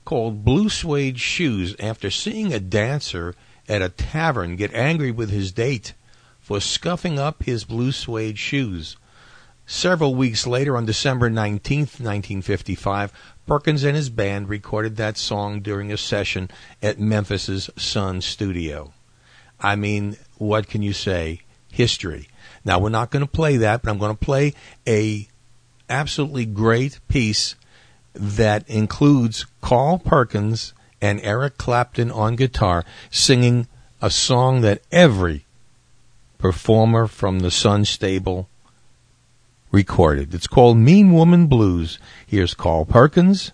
called 0.05 0.45
Blue 0.45 0.69
Suede 0.69 1.21
Shoes 1.21 1.77
after 1.79 2.11
seeing 2.11 2.53
a 2.53 2.59
dancer 2.59 3.37
at 3.69 3.83
a 3.83 3.89
tavern 3.89 4.57
get 4.57 4.75
angry 4.75 5.13
with 5.13 5.31
his 5.31 5.53
date 5.53 5.95
for 6.41 6.59
scuffing 6.59 7.21
up 7.21 7.45
his 7.45 7.63
blue 7.63 7.93
suede 7.93 8.37
shoes. 8.37 8.97
Several 9.67 10.15
weeks 10.15 10.47
later, 10.47 10.77
on 10.77 10.85
December 10.85 11.31
19, 11.31 11.79
1955, 11.79 13.13
Perkins 13.47 13.85
and 13.85 13.95
his 13.97 14.11
band 14.11 14.49
recorded 14.49 14.97
that 14.97 15.19
song 15.19 15.61
during 15.61 15.93
a 15.93 15.97
session 15.97 16.51
at 16.83 16.99
Memphis's 16.99 17.69
Sun 17.77 18.23
Studio. 18.23 18.93
I 19.61 19.77
mean, 19.77 20.17
what 20.39 20.69
can 20.69 20.83
you 20.83 20.93
say? 20.93 21.43
History. 21.71 22.29
Now, 22.65 22.79
we're 22.79 22.89
not 22.89 23.11
going 23.11 23.25
to 23.25 23.31
play 23.31 23.57
that, 23.59 23.83
but 23.83 23.91
I'm 23.91 23.99
going 23.99 24.17
to 24.17 24.25
play 24.25 24.55
a 24.87 25.29
absolutely 25.91 26.47
great 26.47 27.01
piece 27.09 27.55
that 28.15 28.69
includes 28.69 29.45
Carl 29.61 29.99
Perkins 29.99 30.73
and 31.01 31.21
Eric 31.23 31.59
Clapton 31.59 32.11
on 32.11 32.37
guitar 32.37 32.85
singing 33.11 33.67
a 34.01 34.11
song 34.11 34.63
that 34.63 34.83
every 34.91 35.45
performer 36.39 37.07
from 37.07 37.41
the 37.41 37.51
Sun 37.51 37.85
stable 37.85 38.49
recorded. 39.75 40.33
It's 40.33 40.47
called 40.47 40.79
Mean 40.79 41.13
Woman 41.13 41.49
Blues. 41.49 41.99
Here's 42.27 42.55
Carl 42.55 42.85
Perkins 42.85 43.51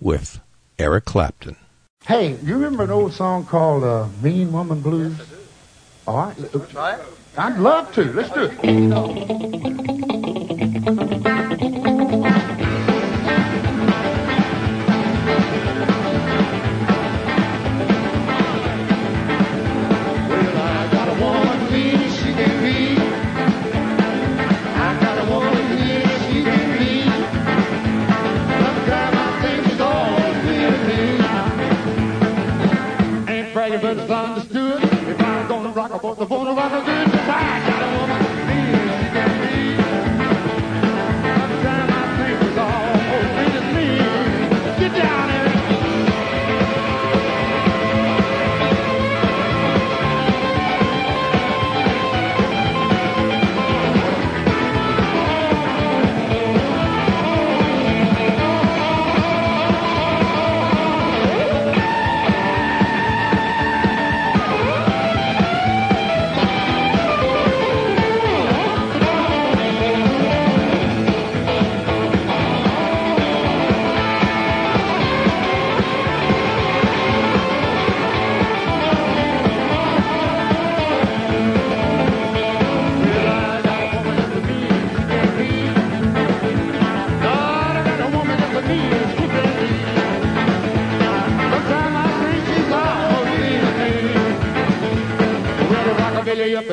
with 0.00 0.40
Eric 0.78 1.04
Clapton. 1.04 1.56
Hey, 2.04 2.36
you 2.42 2.54
remember 2.54 2.82
an 2.82 2.90
old 2.90 3.12
song 3.14 3.46
called 3.46 3.84
uh, 3.84 4.08
Mean 4.20 4.52
Woman 4.52 4.80
Blues? 4.80 5.16
All 6.06 6.16
right. 6.16 6.38
Let's 6.38 6.70
try 6.70 6.96
it. 6.96 7.00
I'd 7.38 7.58
love 7.58 7.94
to. 7.94 8.04
Let's 8.12 8.30
do 8.30 8.50
it. 8.52 11.13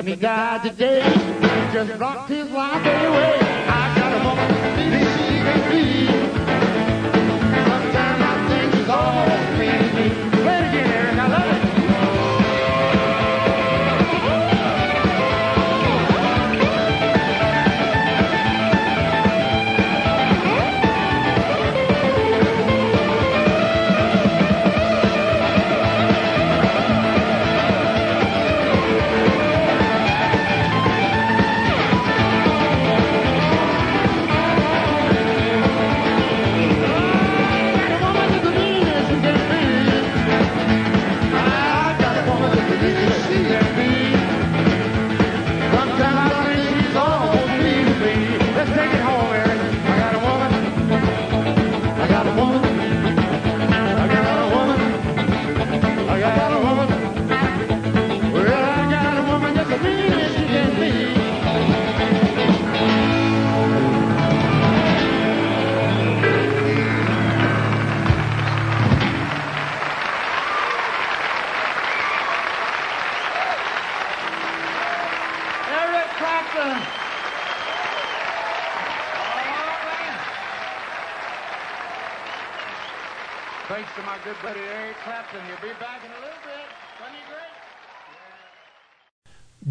Up 0.02 0.08
and 0.08 0.22
he 0.22 0.70
today. 0.70 1.02
Just 1.74 2.00
rocked 2.00 2.30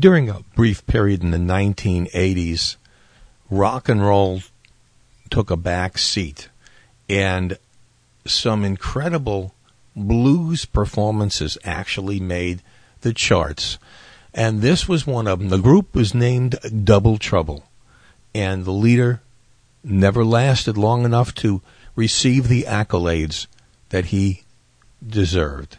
During 0.01 0.31
a 0.31 0.40
brief 0.55 0.86
period 0.86 1.22
in 1.22 1.31
the 1.31 1.36
1980s, 1.36 2.77
rock 3.51 3.86
and 3.86 4.01
roll 4.01 4.40
took 5.28 5.51
a 5.51 5.59
back 5.59 5.98
seat, 5.98 6.48
and 7.06 7.59
some 8.27 8.64
incredible 8.64 9.55
blues 9.94 10.64
performances 10.64 11.59
actually 11.64 12.18
made 12.18 12.62
the 13.02 13.12
charts. 13.12 13.77
And 14.32 14.62
this 14.62 14.89
was 14.89 15.06
one 15.06 15.27
of 15.27 15.39
them. 15.39 15.51
The 15.51 15.59
group 15.59 15.94
was 15.94 16.14
named 16.14 16.56
Double 16.82 17.18
Trouble, 17.18 17.64
and 18.35 18.64
the 18.64 18.72
leader 18.72 19.20
never 19.85 20.24
lasted 20.24 20.78
long 20.78 21.05
enough 21.05 21.35
to 21.35 21.60
receive 21.94 22.48
the 22.48 22.62
accolades 22.62 23.48
that 23.90 24.06
he 24.06 24.44
deserved. 25.06 25.77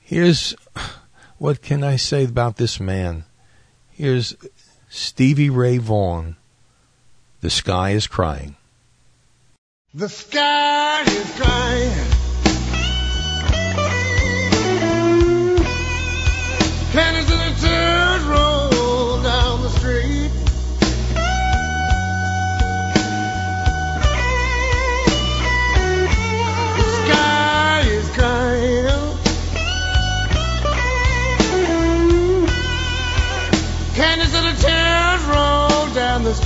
Here's 0.00 0.54
what 1.38 1.62
can 1.62 1.82
I 1.82 1.96
say 1.96 2.24
about 2.24 2.58
this 2.58 2.78
man? 2.78 3.24
Here's 3.98 4.36
Stevie 4.88 5.50
Ray 5.50 5.78
Vaughan. 5.78 6.36
The 7.40 7.50
sky 7.50 7.90
is 7.90 8.06
crying. 8.06 8.54
The 9.92 10.08
sky 10.08 11.02
is 11.02 11.36
crying. 11.36 12.07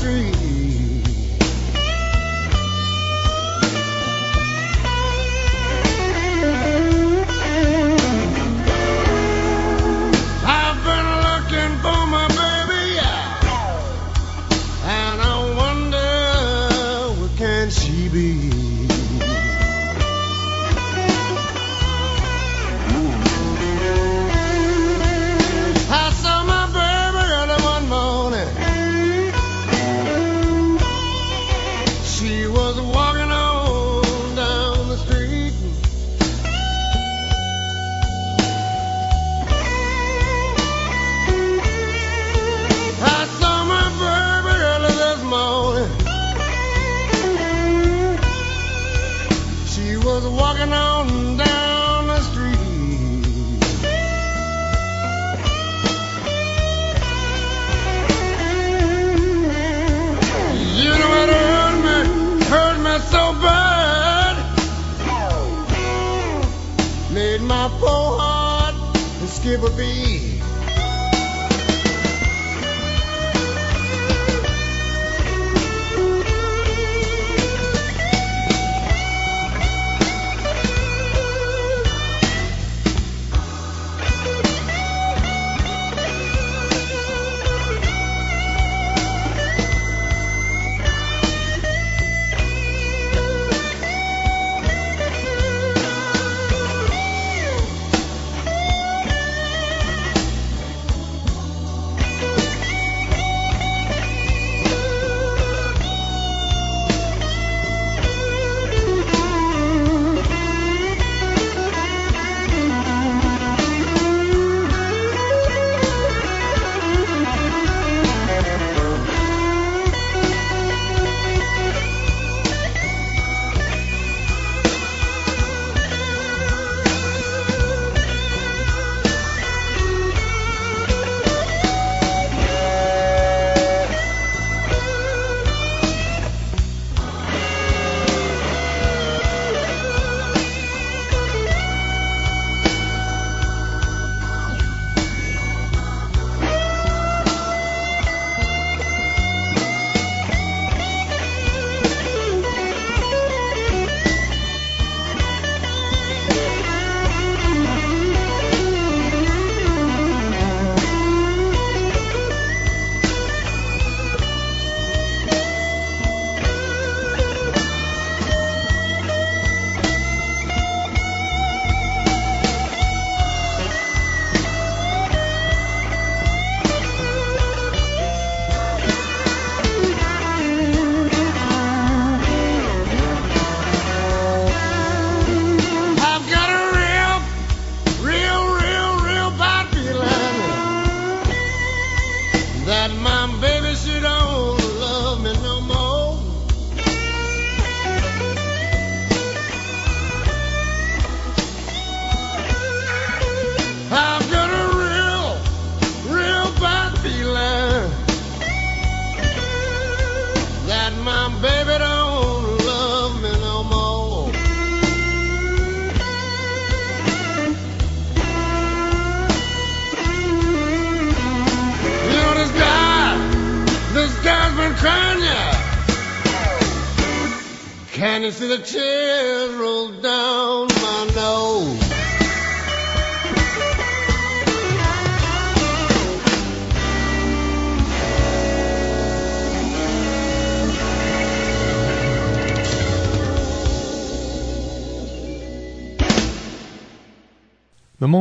Street. 0.03 0.32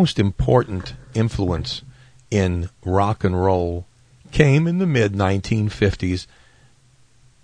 Most 0.02 0.18
important 0.18 0.96
influence 1.14 1.84
in 2.32 2.68
rock 2.84 3.24
and 3.24 3.40
roll 3.40 3.86
came 4.32 4.66
in 4.66 4.80
the 4.80 4.88
mid 4.88 5.14
1950s 5.14 6.26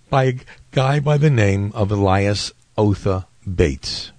by 0.10 0.24
a 0.24 0.36
guy 0.72 1.00
by 1.00 1.20
the 1.20 1.30
name 1.30 1.72
of 1.76 1.92
Elias 1.92 2.52
Otha 2.76 3.28
Bates. 3.46 4.12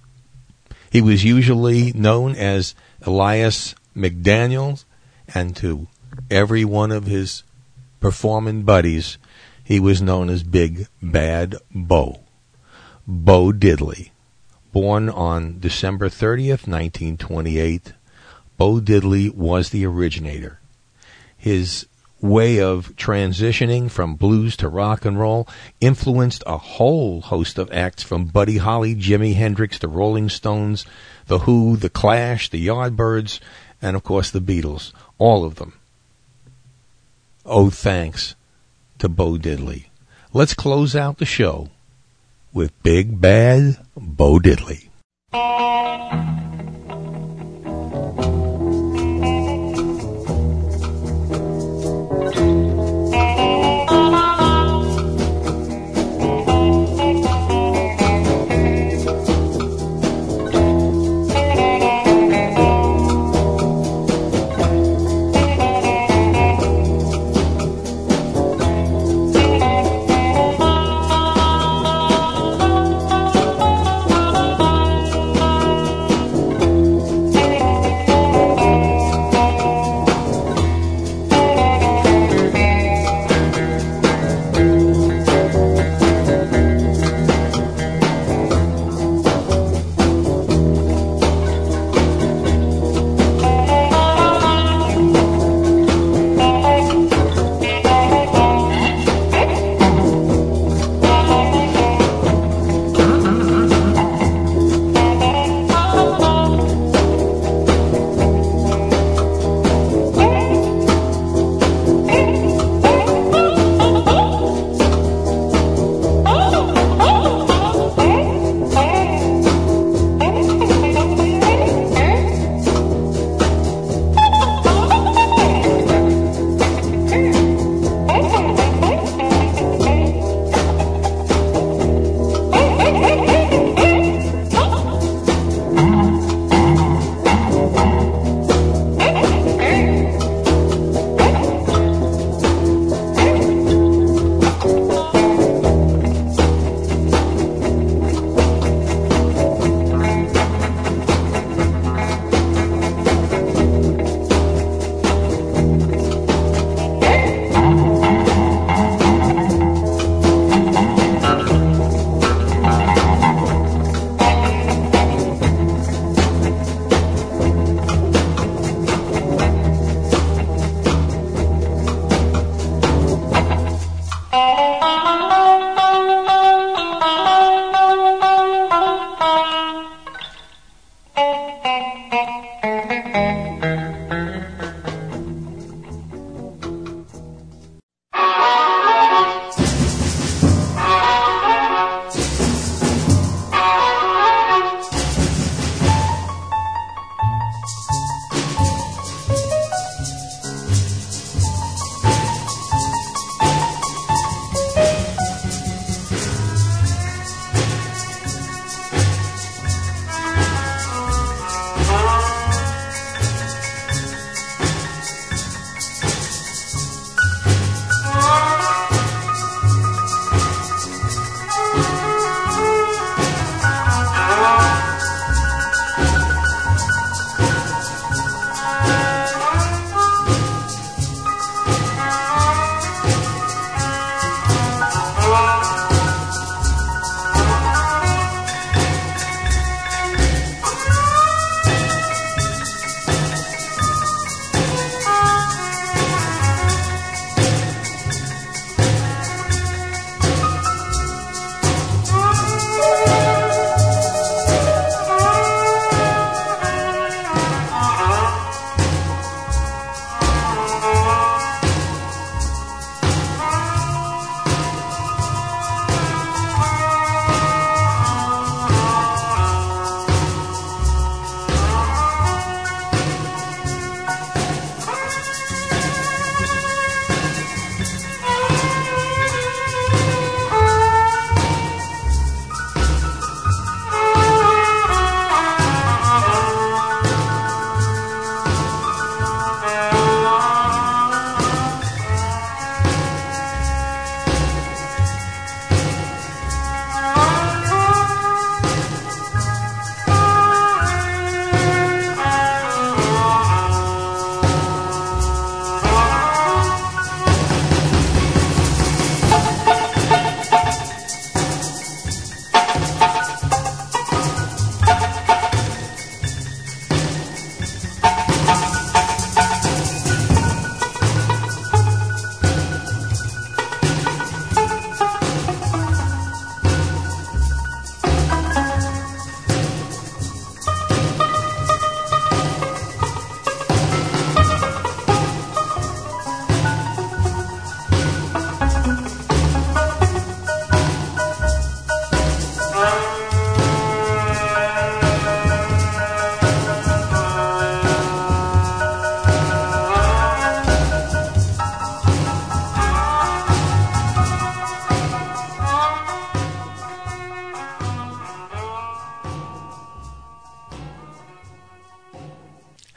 He 0.89 1.01
was 1.01 1.25
usually 1.25 1.91
known 1.91 2.33
as 2.33 2.75
Elias 3.01 3.75
McDaniels, 3.93 4.85
and 5.35 5.53
to 5.57 5.89
every 6.31 6.63
one 6.63 6.93
of 6.93 7.07
his 7.07 7.43
performing 7.99 8.63
buddies, 8.63 9.17
he 9.65 9.81
was 9.81 10.01
known 10.01 10.29
as 10.29 10.43
Big 10.43 10.87
Bad 11.01 11.57
Bo. 11.75 12.21
Bo 13.05 13.51
Diddley. 13.51 14.11
Born 14.71 15.09
on 15.09 15.59
December 15.59 16.07
30th, 16.07 16.69
1928, 16.69 17.91
Bo 18.59 18.81
Diddley 18.81 19.33
was 19.33 19.69
the 19.69 19.85
originator. 19.85 20.59
His 21.37 21.85
way 22.19 22.59
of 22.59 22.93
transitioning 22.97 23.89
from 23.89 24.15
blues 24.15 24.57
to 24.57 24.67
rock 24.67 25.05
and 25.05 25.17
roll 25.17 25.47
influenced 25.79 26.43
a 26.45 26.57
whole 26.57 27.21
host 27.21 27.57
of 27.57 27.71
acts 27.71 28.03
from 28.03 28.25
Buddy 28.25 28.57
Holly, 28.57 28.95
Jimi 28.95 29.33
Hendrix, 29.33 29.79
the 29.79 29.87
Rolling 29.87 30.27
Stones, 30.27 30.85
the 31.27 31.39
Who, 31.39 31.77
the 31.77 31.89
Clash, 31.89 32.49
the 32.49 32.67
Yardbirds, 32.67 33.39
and 33.81 33.95
of 33.95 34.03
course 34.03 34.29
the 34.29 34.41
Beatles. 34.41 34.91
All 35.17 35.45
of 35.45 35.55
them. 35.55 35.79
Oh, 37.45 37.69
thanks 37.69 38.35
to 38.97 39.07
Bo 39.07 39.37
Diddley. 39.37 39.85
let's 40.33 40.53
close 40.53 40.97
out 40.97 41.17
the 41.17 41.25
show 41.25 41.69
with 42.51 42.83
Big 42.83 43.21
Bad 43.21 43.77
Bo 43.95 44.37
Diddley. 44.37 44.89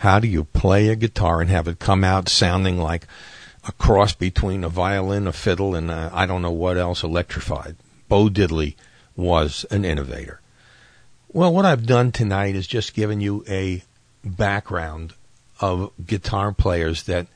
How 0.03 0.19
do 0.19 0.27
you 0.27 0.43
play 0.43 0.89
a 0.89 0.97
guitar 0.97 1.41
and 1.41 1.49
have 1.49 1.69
it 1.69 1.79
come 1.79 2.03
out 2.03 2.29
sounding 2.29 2.77
like 2.77 3.07
a 3.69 3.71
cross 3.71 4.15
between 4.15 4.65
a 4.65 4.69
violin, 4.69 5.29
a 5.29 5.33
fiddle, 5.33 5.77
and 5.77 5.93
I 5.93 6.27
don't 6.27 6.43
know 6.43 6.51
what 6.51 6.77
else 6.77 7.05
electrified? 7.05 7.77
Bo 8.09 8.29
Diddley 8.29 8.75
was 9.15 9.65
an 9.71 9.85
innovator. 9.85 10.41
Well, 11.29 11.55
what 11.55 11.65
I've 11.65 11.87
done 11.87 12.11
tonight 12.11 12.57
is 12.57 12.67
just 12.67 12.95
given 12.95 13.21
you 13.21 13.45
a 13.49 13.85
background 14.25 15.15
of 15.61 15.93
guitar 16.05 16.53
players 16.53 17.05
that 17.05 17.29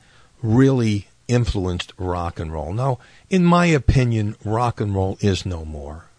really 0.43 1.07
influenced 1.29 1.93
rock 1.97 2.37
and 2.37 2.51
roll. 2.51 2.73
Now, 2.73 2.99
in 3.29 3.45
my 3.45 3.67
opinion, 3.67 4.35
rock 4.43 4.81
and 4.81 4.93
roll 4.93 5.17
is 5.21 5.45
no 5.45 5.63
more. 5.63 6.09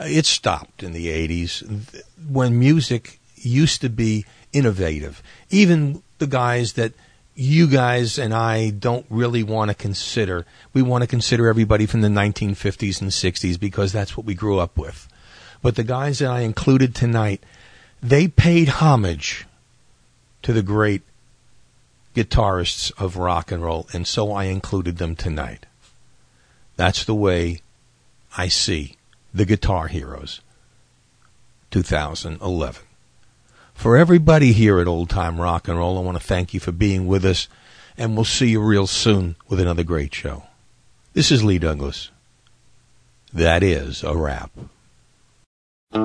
It 0.00 0.26
stopped 0.26 0.82
in 0.82 0.90
the 0.90 1.06
80s 1.06 2.02
when 2.28 2.58
music 2.58 3.20
used 3.36 3.80
to 3.82 3.88
be 3.88 4.26
innovative. 4.52 5.22
Even 5.50 6.02
the 6.18 6.26
guys 6.26 6.74
that 6.74 6.92
you 7.34 7.66
guys 7.66 8.18
and 8.18 8.34
I 8.34 8.70
don't 8.70 9.06
really 9.08 9.42
want 9.42 9.70
to 9.70 9.74
consider. 9.74 10.44
We 10.74 10.82
want 10.82 11.02
to 11.02 11.08
consider 11.08 11.48
everybody 11.48 11.86
from 11.86 12.02
the 12.02 12.08
1950s 12.08 13.00
and 13.00 13.10
60s 13.10 13.58
because 13.58 13.92
that's 13.92 14.16
what 14.16 14.26
we 14.26 14.34
grew 14.34 14.58
up 14.58 14.76
with. 14.76 15.08
But 15.62 15.76
the 15.76 15.84
guys 15.84 16.18
that 16.18 16.30
I 16.30 16.40
included 16.40 16.94
tonight, 16.94 17.42
they 18.02 18.28
paid 18.28 18.68
homage 18.68 19.46
to 20.42 20.52
the 20.52 20.62
great 20.62 21.02
guitarists 22.14 22.92
of 22.98 23.16
rock 23.16 23.52
and 23.52 23.62
roll, 23.62 23.86
and 23.92 24.06
so 24.06 24.32
I 24.32 24.44
included 24.44 24.98
them 24.98 25.14
tonight. 25.16 25.66
That's 26.76 27.04
the 27.04 27.14
way 27.14 27.60
I 28.36 28.48
see 28.48 28.96
the 29.32 29.44
Guitar 29.44 29.88
Heroes 29.88 30.40
2011. 31.70 32.82
For 33.80 33.96
everybody 33.96 34.52
here 34.52 34.78
at 34.78 34.86
Old 34.86 35.08
Time 35.08 35.40
Rock 35.40 35.66
and 35.66 35.78
Roll, 35.78 35.96
I 35.96 36.02
want 36.02 36.18
to 36.20 36.22
thank 36.22 36.52
you 36.52 36.60
for 36.60 36.70
being 36.70 37.06
with 37.06 37.24
us, 37.24 37.48
and 37.96 38.14
we'll 38.14 38.26
see 38.26 38.50
you 38.50 38.60
real 38.60 38.86
soon 38.86 39.36
with 39.48 39.58
another 39.58 39.84
great 39.84 40.14
show. 40.14 40.42
This 41.14 41.32
is 41.32 41.42
Lee 41.42 41.58
Douglas. 41.58 42.10
That 43.32 43.62
is 43.62 44.04
a 44.04 44.14
wrap. 44.14 44.50
I 45.94 46.04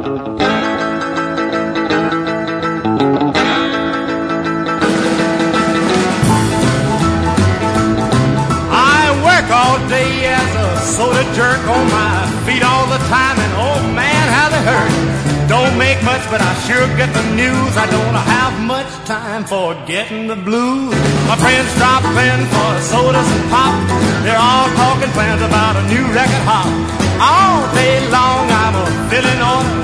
work 9.19 9.52
all 9.52 9.89
day 9.89 10.27
as 10.27 10.56
a 10.56 10.80
soda 10.95 11.23
jerk 11.35 11.60
on 11.68 11.91
my 11.91 12.43
feet 12.45 12.64
all 12.64 12.88
the 12.88 12.99
time, 13.10 13.38
and 13.38 13.53
oh 13.57 13.84
man, 13.93 14.31
how 14.31 14.47
they 14.47 14.64
hurt. 14.64 14.94
Don't 15.76 15.91
make 15.91 16.03
much, 16.07 16.23
but 16.31 16.39
I 16.39 16.56
sure 16.64 16.88
get 16.95 17.11
the 17.11 17.26
news. 17.35 17.76
I 17.76 17.84
don't 17.91 18.15
have 18.15 18.56
much 18.64 18.88
time 19.03 19.43
for 19.43 19.76
getting 19.84 20.23
the 20.23 20.39
blues. 20.39 20.95
My 21.27 21.35
friends 21.35 21.68
drop 21.76 21.99
in 22.15 22.39
for 22.47 22.69
the 22.80 22.80
sodas 22.80 23.27
and 23.27 23.43
pop. 23.52 23.76
They're 24.23 24.39
all 24.39 24.72
talking 24.80 25.11
plans 25.11 25.43
about 25.43 25.76
a 25.76 25.84
new 25.91 26.07
record 26.15 26.45
hop. 26.47 26.72
All 27.19 27.60
day 27.76 27.99
long 28.07 28.47
I'm 28.47 28.76
a 28.80 28.85
filling 29.11 29.41
order, 29.43 29.76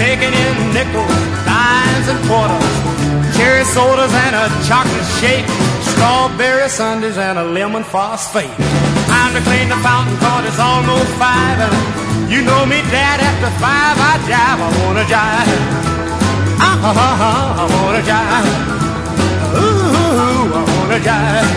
taking 0.00 0.32
in 0.32 0.54
nickels, 0.72 1.04
dimes, 1.44 2.06
and 2.08 2.20
quarters. 2.24 2.76
Cherry 3.36 3.68
sodas 3.76 4.16
and 4.16 4.40
a 4.40 4.48
chocolate 4.64 5.04
shake, 5.20 5.44
strawberry 5.84 6.72
sundaes 6.72 7.20
and 7.20 7.36
a 7.36 7.44
lemon 7.44 7.84
phosphate. 7.84 8.56
Time 9.04 9.36
to 9.36 9.44
clean 9.44 9.68
the 9.68 9.76
fountain 9.84 10.16
cause 10.16 10.48
it's 10.48 10.56
almost 10.56 11.12
five 11.20 11.60
and 11.60 12.15
you 12.28 12.42
know 12.42 12.66
me 12.66 12.82
dad 12.90 13.20
after 13.20 13.50
five 13.62 13.96
I 13.98 14.18
jive, 14.26 14.58
I 14.58 14.70
wanna 14.82 15.04
jive. 15.06 15.60
Ah, 16.58 16.80
ah, 16.82 16.94
ah, 17.06 17.24
ah, 17.28 17.62
I 17.62 17.64
wanna 17.74 18.02
jive. 18.02 18.48
Ooh, 19.60 20.54
I 20.58 20.62
wanna 20.72 20.98
jive. 21.06 21.50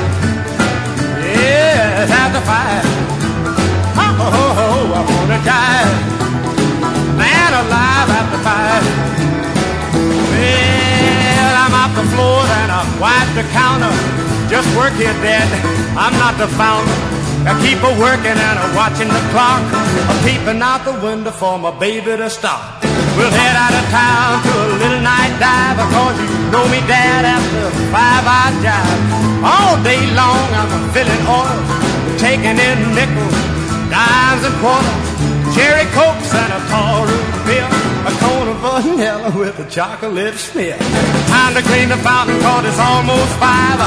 Yes, 1.25 2.11
after 2.11 2.41
five. 2.45 2.85
Oh, 3.97 4.25
oh, 4.25 4.63
oh, 4.65 4.97
I 4.97 5.01
wanna 5.09 5.39
jive. 5.49 5.93
Man 7.17 7.51
alive 7.61 8.09
after 8.19 8.39
five. 8.45 8.83
Well, 10.31 11.53
I'm 11.63 11.73
off 11.81 11.93
the 11.97 12.05
floor 12.13 12.41
and 12.61 12.69
I 12.71 12.81
wipe 13.01 13.29
the 13.33 13.45
counter. 13.57 13.93
Just 14.49 14.69
work 14.77 14.93
here, 14.93 15.17
Dad. 15.25 15.49
I'm 15.97 16.13
not 16.13 16.37
the 16.37 16.47
founder. 16.47 17.18
I 17.47 17.55
keep 17.63 17.79
a 17.79 17.91
working 17.95 18.35
and 18.35 18.57
a 18.59 18.67
watching 18.75 19.07
the 19.07 19.23
clock. 19.31 19.63
A 20.11 20.13
peeping 20.25 20.61
out 20.61 20.83
the 20.83 20.95
window 20.99 21.31
for 21.31 21.57
my 21.57 21.71
baby 21.79 22.17
to 22.17 22.29
stop. 22.29 22.83
We'll 23.15 23.31
head 23.31 23.55
out 23.55 23.75
of 23.75 23.85
town 23.91 24.43
to 24.43 24.51
a 24.51 24.77
little 24.79 25.03
night 25.03 25.33
dive 25.39 25.75
because 25.79 26.15
you 26.19 26.27
know 26.51 26.65
me, 26.67 26.79
Dad. 26.87 27.23
After 27.23 27.71
five 27.91 28.25
I 28.27 28.51
jive. 28.63 29.19
All 29.39 29.75
day 29.83 30.03
long 30.19 30.47
I'm 30.51 30.91
filling 30.91 31.23
oil, 31.31 31.59
taking 32.19 32.59
in 32.59 32.79
nickels, 32.91 33.35
dimes 33.87 34.43
and 34.43 34.55
quarters, 34.59 35.07
cherry 35.55 35.85
cokes 35.97 36.33
and 36.33 36.51
a 36.53 36.61
tall 36.69 37.05
root 37.05 37.29
beer, 37.45 37.69
a 38.05 38.11
cone 38.21 38.47
of 38.47 38.57
vanilla 38.61 39.31
with 39.37 39.59
a 39.59 39.67
chocolate 39.69 40.35
smear. 40.35 40.77
Time 41.33 41.53
to 41.55 41.61
clean 41.61 41.89
the 41.89 41.97
fountain 41.97 42.39
cause 42.41 42.65
it's 42.65 42.79
almost 42.79 43.33
five. 43.37 43.79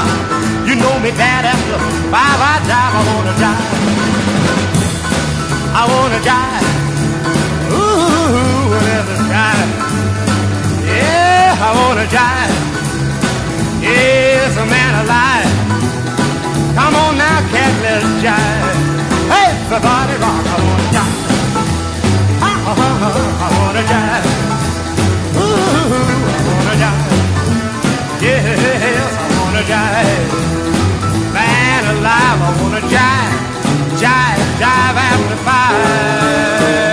You 0.67 0.75
know 0.75 0.95
me, 0.99 1.11
Dad. 1.11 1.45
After 1.45 1.77
five 2.13 2.39
I 2.39 2.55
jive. 2.69 2.93
I 2.97 3.01
wanna 3.09 3.33
jive. 3.41 3.83
I 5.75 5.83
wanna 5.91 6.19
jive. 6.27 6.67
Ooh, 7.73 8.73
a 8.73 8.81
jive. 9.31 9.71
Yeah, 10.87 11.67
I 11.67 11.71
wanna 11.79 12.05
jive. 12.15 12.55
Yes, 13.81 14.55
a 14.57 14.65
man 14.65 14.93
alive. 15.03 15.51
Come 16.77 16.95
on 16.95 17.17
now, 17.17 17.39
cat, 17.51 17.73
let's 17.83 18.07
jive. 18.23 18.77
Hey, 19.33 19.51
everybody 19.65 20.15
rock, 20.23 20.45
I 23.05 23.47
wanna 23.57 23.83
jive. 23.91 24.27
Ooh, 25.35 26.31
I 26.31 26.33
wanna 26.47 26.75
I 29.63 29.65
wanna. 29.71 30.21
Man 31.33 31.83
alive, 31.93 32.39
I 32.47 32.49
wanna 32.61 32.81
jive. 32.93 33.35
Jive, 34.01 34.41
jive 34.61 34.97
after 35.09 35.37
five. 35.47 36.92